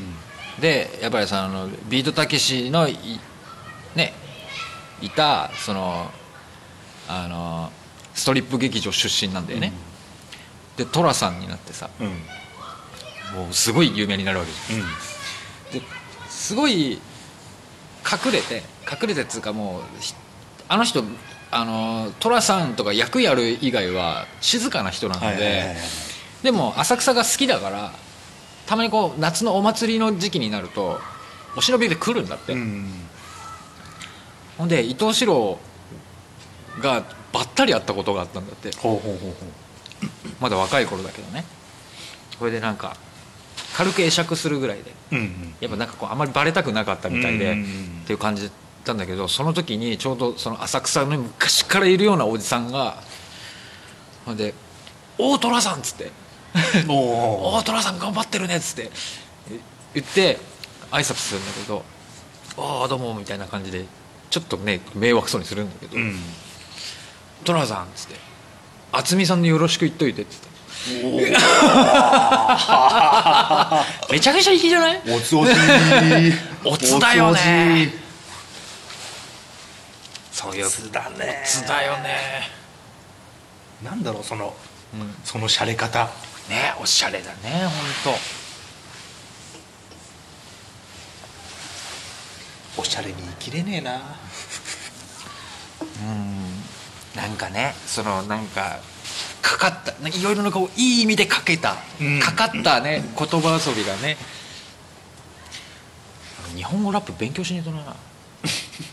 [0.59, 2.97] でやっぱりさあのビートたけしのい
[3.95, 4.13] ね
[5.01, 6.09] いたその
[7.07, 7.71] あの
[8.13, 9.73] ストリップ劇場出身なんだよね、
[10.77, 12.07] で寅さんになってさうん。
[12.07, 14.81] もうすごい有名になるわけじゃん。
[14.81, 14.87] うん。
[15.79, 15.85] で
[16.29, 20.13] すごい隠れて隠れてっつうかもうひ
[20.67, 21.03] あの人
[21.51, 25.75] あの寅さんとか役やる以外は静かな人なんで、
[26.43, 27.91] でも浅草が好きだから
[28.65, 30.99] たまにこう夏のお祭りの時期になると
[31.55, 32.89] お忍びで来るんだって、うん。
[34.57, 35.59] ほんで伊藤四郎
[36.79, 38.71] がばったり会ったことがあったんだって。
[40.39, 41.43] まだ若い頃だけどね。
[42.39, 42.95] これでなんか
[43.75, 44.91] 軽く会釈するぐらいで。
[45.11, 48.01] ううんやっぱなんかこうあんまりバレたくなかったみたいで、うんうんうん。
[48.03, 48.49] っていう感じ
[48.83, 52.97] たんだけどその時にちょうどその浅草の昔からいるようなおじさんが
[54.25, 54.53] ほんで
[55.17, 56.11] 「大虎さん」っつって
[56.89, 58.91] 「お大虎さん頑張ってるね」っつって。
[59.93, 60.37] 言って
[60.91, 61.83] 挨拶するんだけど
[62.57, 63.83] 「ああどうも」みたいな感じで
[64.29, 66.17] ちょっとね迷惑そうにするんだけどうん
[67.43, 68.15] 「虎さん」っつって
[68.93, 70.51] 「渥美さんによろしく言っといて」っつって。
[74.11, 75.01] めちゃくちゃ粋じゃない？
[75.07, 75.49] おつおつ
[76.65, 77.93] おつだよね
[80.41, 81.43] そういうおつだね。
[81.45, 82.49] つだよね。
[83.83, 84.55] なんだろうその
[84.93, 85.13] うん。
[85.23, 86.05] その洒落方
[86.49, 87.67] ねおしゃれだね
[88.03, 88.15] 本
[92.77, 94.01] おしゃれに生きれねえな。
[95.79, 97.21] 当うん。
[97.21, 98.79] なんかねそのなんか
[99.41, 102.19] かかったなんかいろいろなこういい意味でかけた、うん。
[102.19, 104.17] かかったね言葉遊びがね。
[106.55, 107.81] 日本語ラップ勉強しねえとな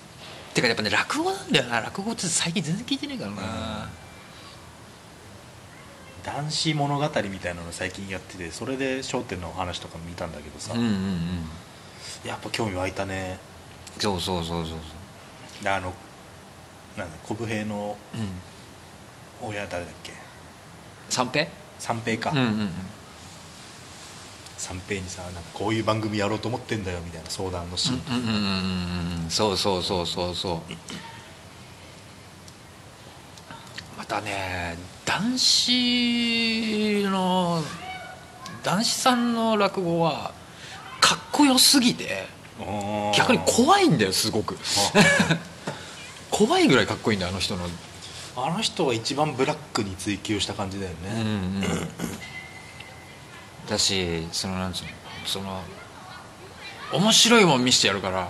[0.60, 1.80] てかやっぱね落語なんだよな。
[1.80, 3.88] 落語って最近全然聞いてねえからな、
[6.24, 11.44] 男子物語みたいなの最近やっててそれで『笑点』の話とか見たんだけどさ、うんうんうん。
[12.24, 13.38] やっぱ興味湧いたね。
[13.98, 14.78] そうそうそうそう
[15.64, 15.92] であの
[16.96, 19.50] なんだ小武平のそううん。
[19.54, 20.12] 親誰だっけ？
[21.08, 21.46] 三平？
[21.78, 22.70] 三平か、うんうんうん
[24.58, 30.60] 三平にさなんかこういう番組やろうと思ってんだよみたいな相談のシーン、うんそうそうそうそうそう
[33.96, 37.62] またね男子の
[38.64, 40.32] 男子さんの落語は
[41.00, 42.26] かっこよすぎて
[43.16, 44.58] 逆に怖いんだよすごく。
[46.30, 47.66] 怖いぐらいかっこいいんだよあの人の。
[48.36, 51.62] あの人は一番ブラックに追求した感じだようんうね、ん
[53.68, 54.90] だしそのなんつうの
[55.26, 55.62] その
[56.92, 58.28] 面白いもん見せてやるから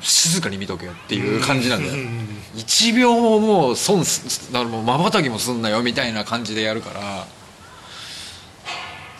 [0.00, 1.94] 静かに見とけよっていう感じなんだよ。
[1.94, 2.28] うん。
[2.56, 7.26] 1秒ももう損すだからもうまばたきもすんなよみたいな感じでやるから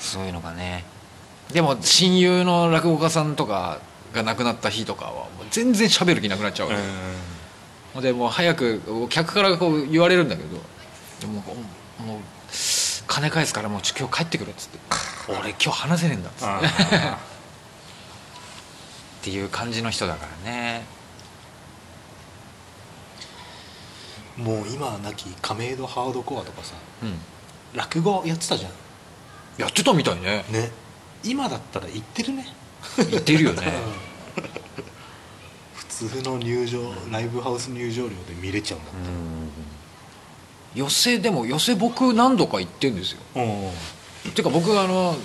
[0.01, 0.85] そういうのがね。
[1.53, 3.81] でも親友の落語家さんとか
[4.13, 10.49] が亡くなった日とかはもう全然喋る気なくなっちゃうでもう早く客からこう言われるんだけど
[11.21, 11.57] でもも
[12.01, 12.19] うもう
[13.07, 14.79] 金返すからもうちょ今日帰ってくれっつって。
[15.29, 16.47] 俺今日話せねえんだっつって。
[16.47, 17.19] あ
[19.21, 20.85] っていう感じの人だからね。
[24.39, 27.19] ーもう今はなき亀戸ハードコアとかさうん。
[27.75, 28.73] 落語やってたじゃん。
[29.59, 30.45] やってたみたいね。
[30.51, 30.71] ね。
[31.23, 32.47] 今だったら行ってるね。
[33.11, 33.73] 言ってるよね。
[35.75, 36.81] 普通の入場
[37.11, 38.91] ライブハウス入場料で見れちゃうんだ
[40.75, 43.21] 寄せでも寄せ僕何度か行ってんですよ。
[43.37, 44.33] うん。
[44.33, 45.17] てか僕あの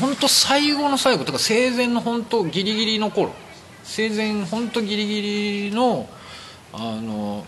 [0.00, 3.32] 本当最後の最後とか生前の本当ギリギリの頃
[3.84, 5.22] 生前本当ギリギ
[5.70, 6.08] リの
[6.72, 7.44] あの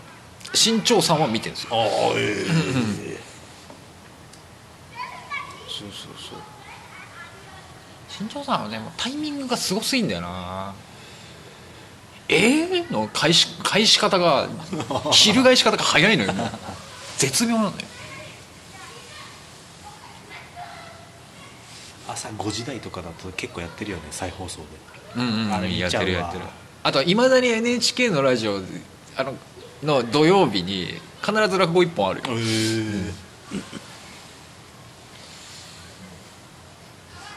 [0.53, 1.69] 新潮さんは見てるんですよ。
[1.73, 1.85] ああ
[2.15, 2.45] ええ。
[5.67, 6.39] そうそうそう。
[8.07, 10.73] 新潮さんはねもうタイミングがすごすぎんだよな。
[12.27, 14.47] えー、の返し返し方が
[15.11, 16.33] 翻し方が早いのよ
[17.17, 17.87] 絶妙なんだよ。
[22.07, 24.65] 朝5時台とかだと結構やってるよね再放送で。
[25.15, 26.05] うんうんあれ見やっちゃうわ。
[26.05, 26.45] てるやってる。
[26.83, 28.59] あとはいまだに NHK のラジオ
[29.17, 29.35] あの
[29.83, 32.37] の土曜日に必ず落語一本あるよ。
[32.37, 33.11] へえ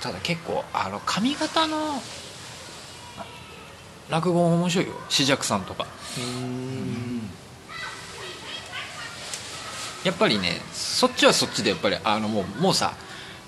[0.00, 2.00] ただ結構あの髪型の
[4.10, 4.92] 落語も面白いよ。
[4.94, 5.86] 紫尺さんとか。
[6.18, 7.17] うん
[10.04, 12.94] やっぱりねそっちはそっちでやっぱりあのもうもうさ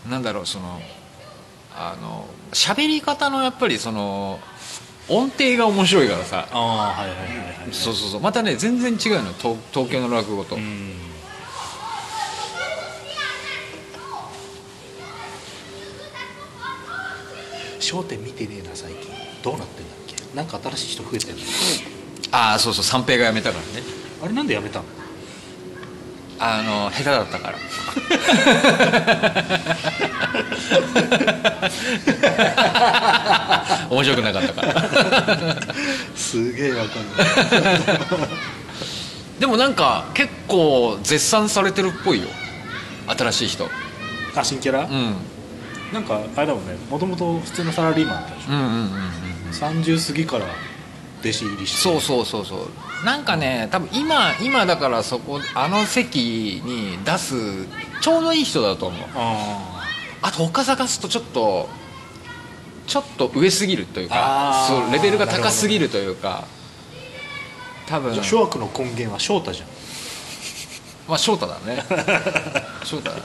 [0.08, 0.80] なんだろうその
[1.74, 4.40] あの喋り方のやっぱりその
[5.08, 6.48] 音程が面白いからさ。
[6.52, 6.60] ああ
[7.00, 8.20] はいはいはいはいそうそうそう。
[8.20, 10.94] またね全然違うの東東京の落語と、うん。
[17.80, 19.10] 笑点見てねえな最近。
[19.42, 20.36] どうなってんだっけ？
[20.36, 21.42] なんか新しい人増えてんの。
[22.30, 22.84] ああそうそう。
[22.84, 23.86] 三平が辞めたからね。
[24.22, 24.84] あれなんでやめたの？
[26.42, 27.58] あの下手だったから。
[33.90, 34.82] 面白くなかったから。
[36.16, 37.02] すげえわかん
[38.18, 38.28] ない。
[39.38, 42.28] でもなんか結構絶賛されてるっぽいよ。
[43.06, 43.68] 新しい人。
[44.34, 45.16] あ新キャラ、うん。
[45.92, 46.74] なんかあれだもんね。
[46.88, 48.90] もともと普通のサラリーマンだったでしょ、うんうんうんうん
[49.50, 50.44] 30過ぎから
[51.20, 51.78] 弟子入りして。
[51.82, 52.68] そうそうそうそう
[53.04, 57.34] なんかね多分今今だからそこあの席に出す
[58.00, 59.08] ちょうどいい人だと思う。
[59.14, 59.82] あ
[60.22, 61.68] あと他探すとちょっと
[62.86, 66.44] ちょっと上すぎるというかそうレベルが高すぎるというか。
[67.86, 68.10] 多分。
[68.10, 69.68] あじゃあ諸悪の根源は翔太じゃん。
[71.08, 71.82] まあ翔太だね。
[72.84, 73.22] 翔太だね。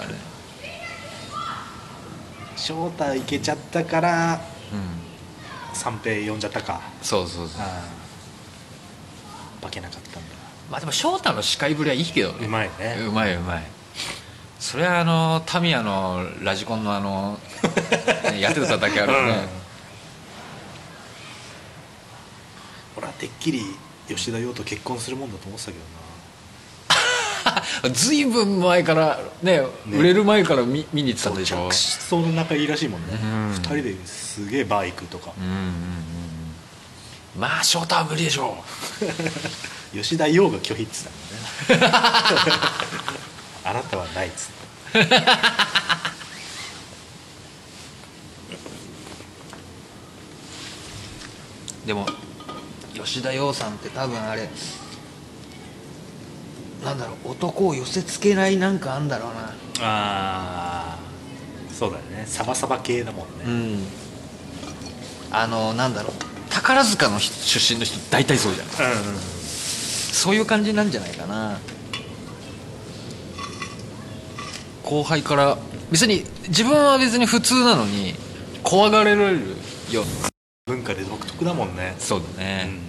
[2.55, 5.05] 翔太いけちゃったからうん。
[5.73, 6.79] 三平呼んじゃったか。
[7.01, 7.61] そうそうそう
[9.65, 10.35] 化けなかったんだ。
[10.69, 12.45] まあでも翔太の司会ぶりはいいけどね。
[12.45, 12.97] うまいね。
[13.07, 13.63] うまいうまい。
[14.59, 17.39] それはあのタミヤのラジコンのあの
[18.31, 19.47] ねやってただけあるよね、
[22.97, 23.63] 俺はてっきり
[24.07, 26.05] 吉田洋と結婚するもんだと思ってたけどな。
[27.93, 29.61] ずいぶん前からね
[29.91, 31.69] 売れる前から見見に行ってたんでしょ。
[31.69, 33.53] 着想の仲いいらしいもんね、うん。
[33.53, 35.31] 二人ですげえバー行くとか。
[35.37, 35.61] うんうんうんう
[36.11, 36.14] ん
[37.37, 38.57] まあ翔太は無理でしょ
[39.93, 40.95] 吉田洋が拒否って
[41.67, 41.95] 言ってたもんね。
[43.65, 44.51] あなたはないっつっ
[44.91, 44.99] て
[51.85, 52.05] うでも
[52.93, 54.49] 吉田羊さんって多分あれ
[56.83, 59.53] なんだろう男を寄せつけないなんかあんだろうな。
[59.81, 60.99] ああ
[61.73, 62.25] そうだよね。
[62.27, 63.87] サバサバ系だもんね、ん。
[65.31, 68.67] あのなんだろう宝塚の人出身の人大体そうじゃん。
[68.67, 69.35] うんうん
[70.15, 71.59] そういう感じなんじゃないかな。
[74.83, 75.57] 後輩から
[75.91, 78.13] 別に自分は別に普通なのに
[78.63, 79.39] 怖がられる
[79.91, 80.03] よ
[80.67, 82.79] 文化で独特だもんね、そうだうね、ん、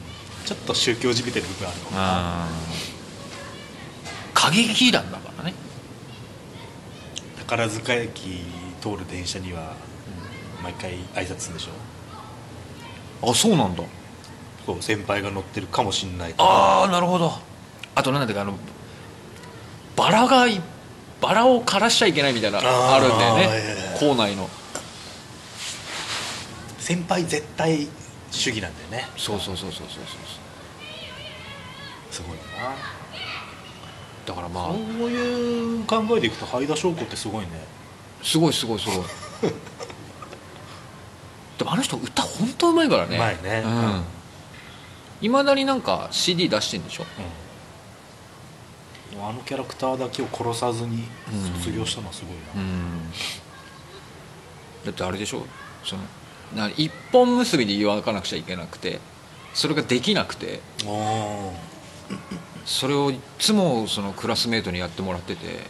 [0.46, 1.98] ちょっと宗教じみてる部分あるもんな。
[2.44, 2.48] あ
[4.32, 5.54] 過激団だからね。
[7.40, 8.42] 宝塚駅
[8.80, 9.74] 通る電車には
[10.62, 11.70] 毎回挨拶するんでしょ？
[13.22, 13.82] あそうなんだ。
[14.64, 16.42] そう先輩が乗ってるかもしんないか。
[16.42, 17.32] らああなるほど。
[17.94, 18.54] あとなんだっけあの
[19.96, 20.60] バラがい
[21.20, 23.48] バラを枯らしちゃいけないみたいなあーあるんだよね。
[23.98, 24.48] 校内の。
[26.78, 27.88] 先輩絶対
[28.30, 29.08] 主義なんだよね。
[29.16, 30.06] そうそうそうそうそうそう。
[32.10, 32.74] すごいな。
[34.26, 34.72] だからまあ。
[34.72, 34.78] そう
[35.10, 37.48] いう考えでいくと灰田翔子ってすごいね。
[38.22, 38.98] すごいすごいすごい
[41.58, 43.16] でもあの人歌本当うまいからね。
[43.16, 43.62] うまいね。
[43.64, 44.02] うん。
[45.22, 47.06] いまだになんか CD 出してんでしょ？
[49.14, 49.24] うん。
[49.24, 51.04] あのキャラクターだけを殺さずに
[51.58, 53.10] 卒業したのはすごいな、うん。
[54.84, 55.46] だってあれでしょ？
[55.84, 56.02] その
[56.54, 59.00] な一本結びで言わなくちゃいけなくて
[59.54, 61.52] それができなくておお
[62.64, 65.60] それをいつもそのクラスメートにやってもらってて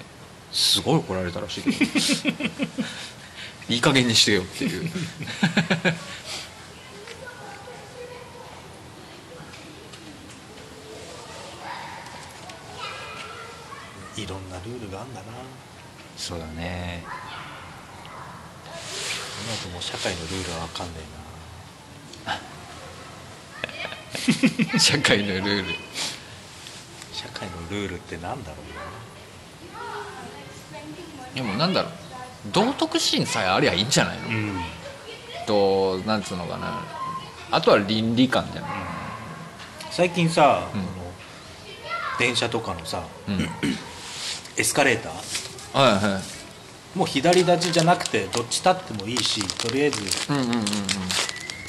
[0.53, 1.77] すごい怒られたらしいけど
[3.69, 4.91] いい加減にしてよっていう。
[14.17, 15.27] いろんなルールがあんだな。
[16.17, 17.05] そうだね。
[19.45, 21.01] 今ともう社会のルールは分かんね
[24.73, 24.79] えな。
[24.81, 25.75] 社会のルール。
[27.13, 28.57] 社会のルールってなんだろ
[31.35, 32.06] でもなんだろう
[32.53, 34.55] 道徳心さえありゃいいんじゃないの、うん。
[35.47, 36.83] となんつうのかな。
[37.51, 38.71] あとは倫理観じゃない、
[39.91, 40.85] 最近さ、うん。
[42.19, 43.47] 電車とかのさうん、は い
[44.57, 45.13] エスカレーター？
[45.73, 50.01] はいもう左立ちじゃなくてどっち立ってもいいしとりあえず
[50.33, 50.65] うんうんうんうん。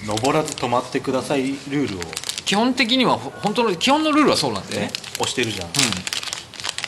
[0.07, 2.01] 登らず止まってくださいルールを。
[2.45, 4.81] 基本的にはほ本当の基本のルールはそうなんでね。
[4.83, 5.67] ね押してるじゃん。
[5.67, 5.71] う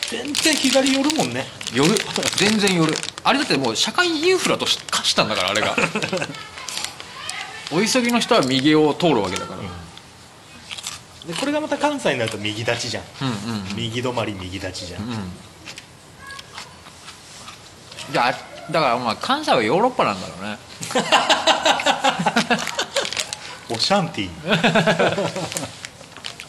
[0.10, 1.42] 全然左寄るもんね。
[1.42, 1.96] ん寄る？
[2.38, 2.94] 全然寄る。
[3.24, 5.76] あれだってもう社会インフラとして化したんだからあれが。
[7.72, 9.62] お急ぎの人は右を通るわけだから、
[11.32, 13.04] でこれがまた関西になると右立ちじゃん。
[13.22, 13.76] うん、うんうん。
[13.76, 15.10] 右止まり右立ちじゃん、うん
[18.12, 18.32] じゃあ
[18.72, 20.58] だからまあ関西はヨーロッパなんだろうね。
[23.70, 24.30] オシャンティ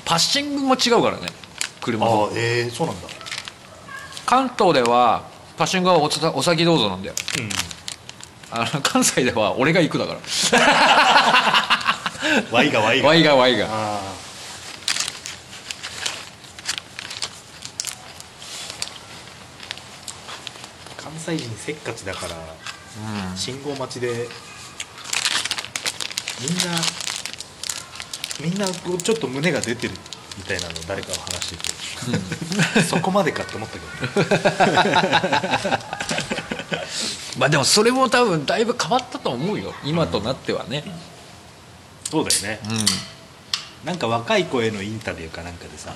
[0.07, 1.27] パッシングも違うからね
[1.83, 3.09] 車ああとええそうなんだ
[4.31, 5.29] 関東では
[5.59, 7.15] パッシングはおさお先どうぞなんだよ。
[7.41, 7.49] うん。
[8.53, 10.21] あの関西では俺が行くだから。
[12.53, 13.09] ワイがワイが。
[13.09, 13.67] ワイがワイが。
[20.97, 22.37] 関西人せっかちだから
[23.33, 23.37] うん。
[23.37, 24.29] 信号待ちで
[26.41, 26.63] みんな
[28.41, 29.95] みんなこうちょっと胸が出てる
[30.39, 34.91] みたいなの誰かが話してて、そこまでかって思ったけどね。
[37.39, 39.75] まあでもそれも多分だいぶ変わったと思うよ。
[39.85, 40.85] 今となってはね。
[42.11, 42.61] そうだよね。
[43.83, 45.95] うなんか若い子へのインタビューかなんかでさ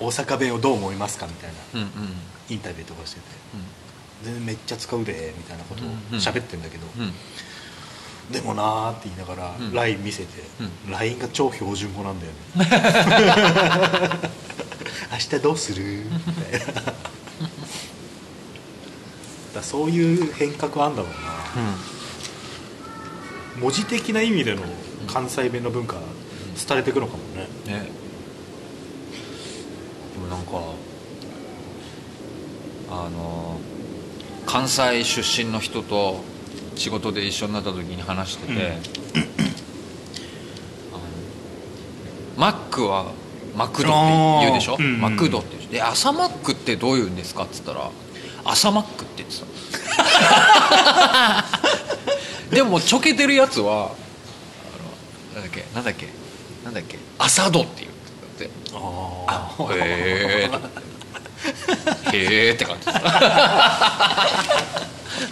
[0.00, 1.90] 大阪弁をどう思いますかみたいなうんうん。
[2.48, 3.26] インタビューとかしてて。
[4.22, 6.18] 全然めっちゃ使うでみたいなことをうん。
[6.18, 7.12] 喋ってんだけど、うん
[8.30, 9.72] でもなーって言いながらうん。
[9.72, 10.28] LINE 見せて、
[10.88, 12.38] う LINE が超標準語なんだよね。
[15.12, 15.82] 明日どうする？
[16.26, 16.82] みたいな。
[19.54, 21.16] だそういう変革あんだろうな。
[23.62, 24.62] 文字的な意味での
[25.06, 25.96] 関西弁の文化
[26.68, 27.48] 廃れていくのかもね。
[27.66, 27.88] ね。
[30.14, 30.60] でもなんか
[32.90, 33.58] あの
[34.46, 36.20] 関西出身の人と
[36.78, 38.78] 仕事で一緒になった時に話してて、うん。
[42.36, 43.12] マックは
[43.56, 43.96] マクドって
[44.42, 47.90] 言うでしょ、うんうんマクドって言うでで朝マックってどういうんですかっつったら
[48.44, 49.46] 朝マックって言ってた。
[52.54, 53.90] でもちょけてるやつは
[55.34, 55.64] なんだっけ？
[55.74, 56.06] なんだっけ？
[56.64, 56.98] なんだっけ？
[57.18, 57.92] 朝ドって言っ
[58.50, 58.50] て。
[58.72, 60.50] ああへえ
[62.12, 62.86] へえって感じ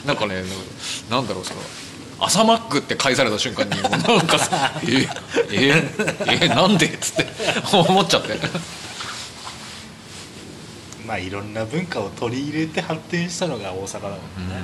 [0.06, 0.42] なんかね
[1.10, 1.60] なんだろうその
[2.18, 5.08] 朝マックって返された瞬間にもうなんかさ「え
[5.50, 5.84] え
[6.40, 7.26] えなんで?」っつって
[7.72, 8.38] 思っちゃって。
[11.06, 14.56] まあいろんな文化を取り入れて発展したのが大阪だもんね、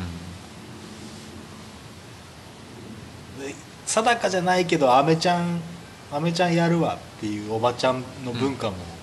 [3.47, 3.55] で
[3.86, 5.61] 定かじゃないけどアメちゃん
[6.12, 9.01] アメちゃんやるわっていうおばちゃんの文化も、うん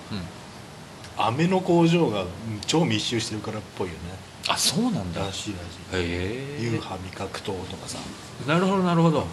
[1.26, 2.28] 飴の工場がうん
[2.66, 4.00] 超密集してるからっぽいよね。
[4.48, 5.22] あそうなんだ。
[5.22, 5.62] へらしいらし
[5.92, 6.58] え。
[6.60, 7.98] い U 波味覚糖とかさ。
[8.46, 9.26] なるほどなるほど。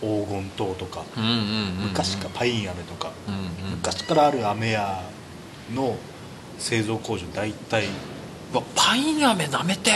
[0.00, 1.02] 黄金糖とか。
[1.16, 1.44] うんうんうんうん。
[1.88, 3.70] 昔からパイン飴とか、うんうん。
[3.76, 5.02] 昔からある飴屋
[5.74, 5.96] の
[6.58, 7.86] 製造工場大体。
[8.52, 9.92] うわパイン飴なめて。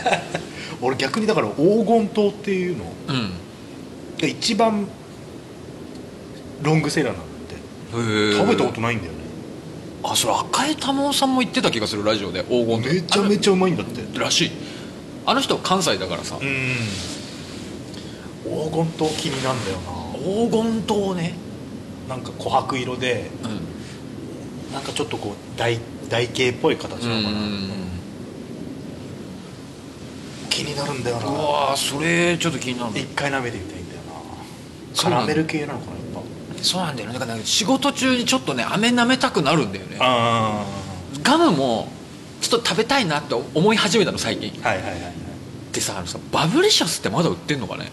[0.80, 2.84] 俺逆にだから黄金糖っていうの。
[3.08, 3.30] うん。
[4.20, 4.86] が一番
[6.62, 7.54] ロングセラーなんだって。
[7.98, 8.32] へえ。
[8.32, 9.15] 食べたことないんだよね
[10.08, 14.02] あそれ赤江珠緒さんも言ってた気がするラジオで黄金めちゃめちゃうまいんだって。
[14.18, 14.50] ゃらしい。
[15.26, 16.44] あの人関西だからさ、うん。
[18.44, 19.78] 黄金糖気になんだよ
[20.14, 21.34] 黄金糖ね。
[22.08, 24.72] ななんか琥珀色でうん。
[24.72, 27.38] なんかちょっとこう台台形っぽい形なのかな、
[30.50, 35.02] 気になるんだようなわーそれちょっと気になる一回舐めてみたいんだよな。
[35.02, 35.95] カラメル系なのかな
[36.62, 37.18] そうなんだよね。
[37.18, 39.98] だから仕事中にちょっとね飴舐めたくなるんだよね。
[41.22, 41.88] ガムも
[42.40, 44.60] ちょっと食べたいなって思い始めたの最近。
[44.62, 45.12] あはいはいはいはい。
[45.72, 47.90] でさあのさバブリシャスってまだ売ってんのかね？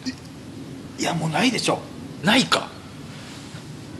[1.00, 1.80] いやもうないでしょ。
[2.24, 2.70] ないか。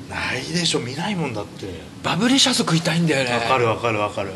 [0.10, 0.80] ないでしょ。
[0.80, 1.82] 見ないもんだって。
[2.04, 3.34] バブリシャス食いたいんだよね。
[3.34, 4.32] わかるわかるわかる。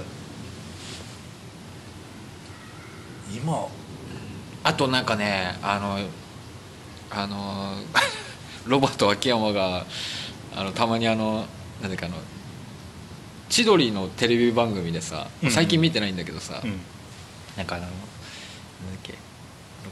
[3.34, 3.68] 今。
[4.64, 6.00] あとなんかねあの
[7.10, 7.76] あの
[8.68, 9.86] ロバート秋山が
[10.56, 11.46] あのたまにあの
[11.82, 12.16] なんだっけあの
[13.50, 16.80] 千鳥のテレビ番組でさうん最近見てないんだけどさ、うん。
[17.56, 19.14] なんかあのなんだっけ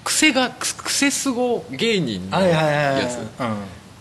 [0.04, 3.18] 癖がく癖すご芸人のやつ。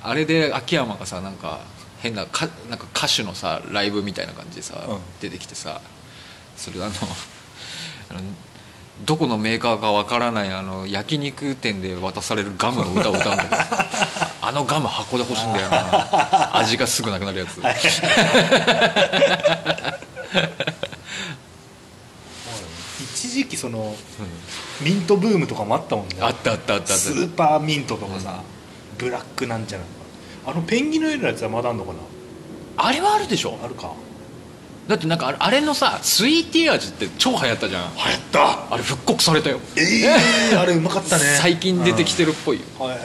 [0.03, 1.61] あれで秋山がさなんか
[2.01, 4.99] 変なかなんか歌手のさライブみたいな感じでさ、うん。
[5.21, 5.81] 出てきてさ
[6.57, 6.93] それあの
[8.11, 8.21] あの
[9.05, 13.57] どこのメーカーかわからないあの焼肉店で渡されるガムの歌を歌うんだけど。
[13.57, 13.89] あ
[14.55, 16.57] のガム箱で欲しいんだよな。
[16.57, 17.61] 味がすぐなくなるやつ、
[23.01, 23.95] 一時期その
[24.81, 26.17] ミントブームとかもあったもんね。
[26.21, 26.99] あったあったあったあった。
[26.99, 28.41] スーパーミントとかさ、
[28.99, 29.85] ブラックなんちゃら。
[29.85, 31.99] とかあのペンギンの絵のやつはまだあんのかな？
[32.77, 33.59] あれはあるでしょ。
[33.63, 33.93] あるか。
[34.89, 37.83] だってなんかあれのさスイーティー味って超流行ったじゃん。
[37.95, 38.75] 流行った。
[38.75, 39.59] あれ復刻されたよ。
[39.77, 40.03] え
[40.53, 41.25] えあれうまかったね。
[41.41, 42.65] 最近出てきてるっぽいよ。
[42.81, 42.99] うんはい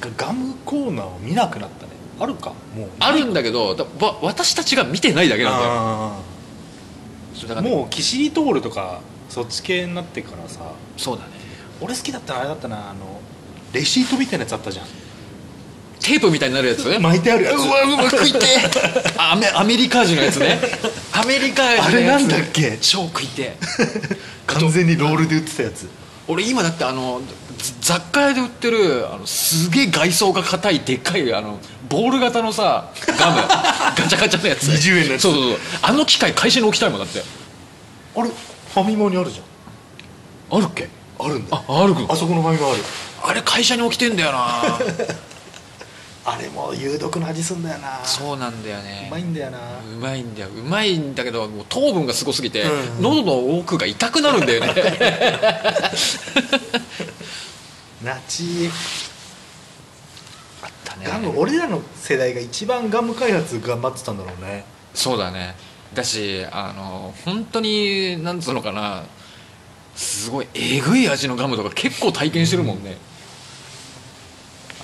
[0.00, 1.92] てかガムコーナーを見なくなったね。
[2.20, 2.50] あるか？
[2.76, 2.88] もう。
[3.00, 6.12] あるんだけどだわ私たちが見てないだけなんだよ。
[7.42, 10.60] だからねーもうキシリトールとかそっち系になってからさ
[10.96, 11.30] そうだね。
[11.80, 13.20] 俺好きだったのあれだったなあの
[13.72, 14.86] レシートみたいなやつあったじゃん。
[16.00, 17.54] テープみたいになるやつ巻いてあるやつ。
[17.56, 19.14] うわうわ食いてえ。
[19.18, 20.58] アメアメリカ味のやつね。
[21.12, 21.86] アメリカ味のやつ。
[21.86, 22.78] あれなんだっけ？
[22.80, 23.58] 超食いてえ。
[24.46, 25.88] 完全にロールで売ってたやつ。
[26.26, 27.34] 俺今だってあのざ
[27.80, 33.36] 雑貨屋で売ってるあのすげえ外装が硬いでっかいあのボール型のさガム。
[33.96, 34.64] ガチャガチャのやつ。
[34.68, 35.22] 20円のやつ。
[35.22, 35.58] そうそうそう。
[35.82, 37.22] あの機械会社に置きたいもんだって。
[38.16, 40.58] あれファミマにあるじゃん。
[40.58, 40.88] あるっけ？
[41.18, 41.62] あるんだ。
[41.66, 42.84] ああるあそこのファミマある。
[43.24, 44.62] あれ会社に置きてんだよな。
[46.24, 48.00] あれも有毒な味すんだよな。
[48.04, 49.06] そうなんだよね。
[49.08, 49.58] うまいんだよな。
[49.58, 50.48] うまいんだよ。
[50.48, 53.02] うまいんだけどもう糖分がすごすぎて、うん。
[53.02, 54.74] 喉の奥が痛くなるんだよね
[58.02, 58.70] ナチ。
[60.62, 61.06] あったね。
[61.06, 64.64] ガム俺らの世代が一番ガム開発頑張ってたんだろうね。
[64.94, 65.54] そうだね。
[65.94, 69.04] だしあの本当になんつうのかな。
[69.98, 72.96] すごいえぐい味のガムとか結構体験してるもんね、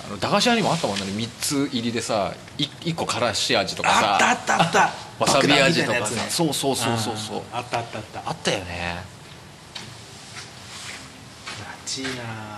[0.04, 1.04] あの駄菓子屋にもあったもんね。
[1.04, 4.14] 3つ入りでさい1個からし味とかさ。
[4.14, 4.92] あったあったあった。
[5.24, 6.26] わさび味とかさ、ね。
[6.28, 7.42] そうそうそうそうそう。
[7.52, 8.22] あったあったあった。
[8.26, 9.04] あったよね。
[11.60, 12.53] ナチーな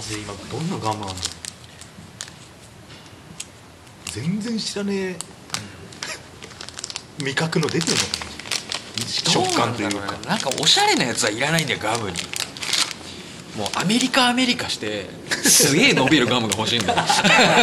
[0.00, 1.14] まず今どんなガムなんだろう。
[4.10, 5.16] 全然知らねえ。
[7.22, 7.98] 味覚の出てるの
[9.06, 10.16] 食感というか。
[10.26, 12.16] なんかおしゃれなやつはいらないんだよガムに。
[13.58, 16.98] もうアメリカアメリカしてすげえ伸びるガムが欲しいんだよ。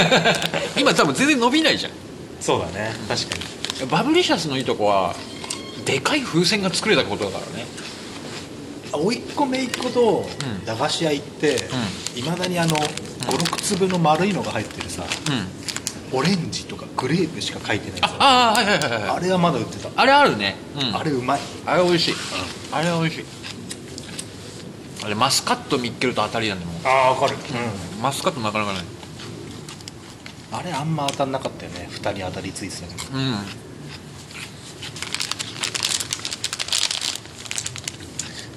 [0.78, 1.92] 今多分全然伸びないじゃん。
[2.40, 2.94] そうだね。
[3.08, 3.36] 確か
[3.82, 3.88] に。
[3.90, 5.16] バブリシャスのいいとこは
[5.86, 7.66] でかい風船が作れたことだからね
[8.92, 10.66] 甥っ子姪っ子とうん。
[10.66, 11.58] 駄菓子屋行って
[12.16, 15.04] いま、だにあの56粒の丸いのが入ってるさ
[16.14, 16.18] うん。
[16.18, 19.10] オレンジとかグレープしか書いてないああはいはいはいはい。
[19.18, 21.40] あれはまだ売ってた、あれあるね、うん、あれうまい。
[21.66, 22.14] あれ美味しい、
[22.72, 23.26] あれは美味しい。
[25.04, 28.84] あれマスカット見っけると当たりなんでもああわかる、うマスカットなかなかない。
[30.52, 31.90] あれあんま当たんなかったよね。
[31.92, 33.36] 2人当たりついてたけどうん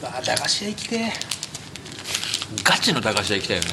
[0.02, 1.12] あー駄菓子屋行きてえ。
[2.64, 3.68] ガチの駄菓子屋行きたいよね。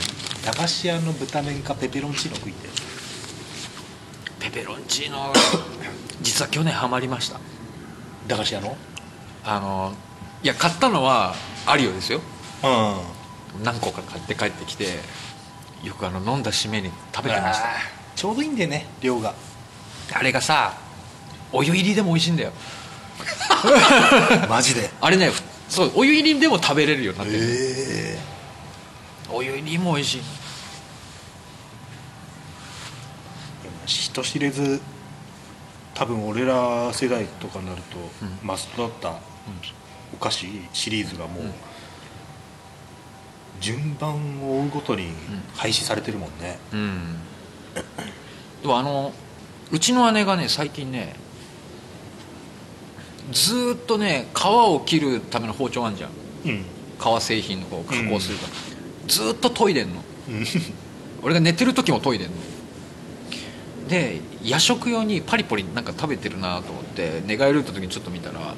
[0.45, 2.69] 駄菓子屋の豚麺かペペロンチーノ食いて
[4.39, 5.33] ペペロンチーノ
[6.21, 7.39] 実は去年ハマりました。
[8.27, 8.77] 駄菓子屋の？
[9.45, 9.93] あの
[10.43, 11.35] いや買ったのは
[11.65, 12.21] アリオですよ。
[12.63, 13.63] うん。
[13.63, 14.99] 何個か買って帰ってきて
[15.83, 17.69] よくあの飲んだ締めに食べてました。
[18.15, 19.33] ちょうどいいんだよね量が。
[20.13, 20.73] あれがさ
[21.51, 22.51] お湯入りでも美味しいんだよ。
[24.49, 24.89] マジで。
[25.01, 28.19] あれねふそうお湯入りでも食べれるようになってる、え
[29.29, 30.21] お湯入りも美味しい。
[30.21, 30.23] え
[33.85, 34.81] 人知れず
[35.93, 38.47] 多分俺ら世代とかになると、うん。
[38.47, 39.19] マストだった
[40.13, 41.53] お菓子シリーズがもう、うん。
[43.59, 44.13] 順番
[44.43, 45.09] を追うごとに
[45.55, 47.15] 廃止されてるもんね、うん。
[48.61, 49.11] でもあの
[49.71, 51.15] うちの姉がね最近ね
[53.31, 56.09] ずっとね皮を切るための包丁あんじゃん、
[56.45, 56.65] うん、
[56.99, 58.53] 革製品の方を加工するから、
[59.03, 60.01] うん、ずっと研いでんの。
[61.23, 62.35] 俺が寝てる時も研いでんの。
[63.89, 68.53] で夜食用にパリポリなんか食べてるなと思って寝返るった時にちょっと見たら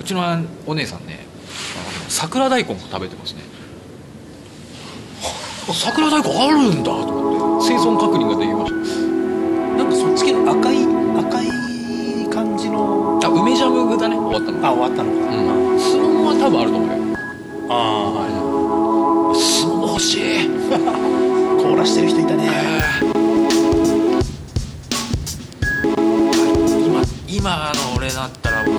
[0.00, 0.22] うちの
[0.66, 1.26] お姉さんね
[2.08, 3.42] 桜大根も食べてますね。
[5.72, 8.78] 桜大根あるんだと思って生存確認ができました。
[9.76, 10.84] なんかそっち系の赤い
[11.18, 11.67] 赤い
[12.38, 14.14] 感じのあ梅ジャムだね。
[14.14, 16.94] 終わったのあ終わったのか、うん、スノモは多分あると思うよ。
[17.68, 19.36] ああはい。
[19.36, 20.48] スノモ欲しい。
[21.60, 22.48] 凍らしてる人いたね、
[26.86, 28.78] 今今の俺だったらもう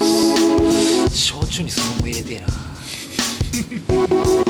[1.10, 2.40] 焼酎にスノモ入れてえ
[4.46, 4.49] な。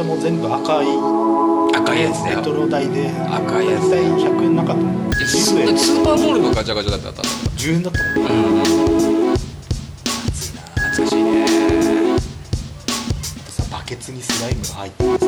[0.00, 0.86] 茶も全部赤い
[1.76, 2.38] 赤いやつだよ。
[2.38, 7.14] レトロ台で赤いやつだ100円なかったのスーパーボールのガチャガチャだったの
[7.56, 8.02] ？10円だった。
[8.02, 8.64] もん
[10.94, 11.46] 懐いね
[13.70, 15.26] バケツにスライムが入ってさ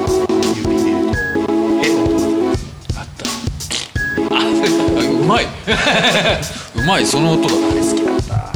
[0.57, 1.17] 指入れると
[1.83, 1.93] 変
[2.95, 3.27] なあった。
[4.35, 4.39] あ
[5.11, 5.45] うまい。
[6.77, 8.53] うまいその音だあれ好きだった。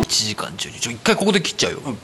[0.00, 0.80] 1時間中に。
[0.80, 1.98] ちょ一回ここで切っちゃうよ、うん。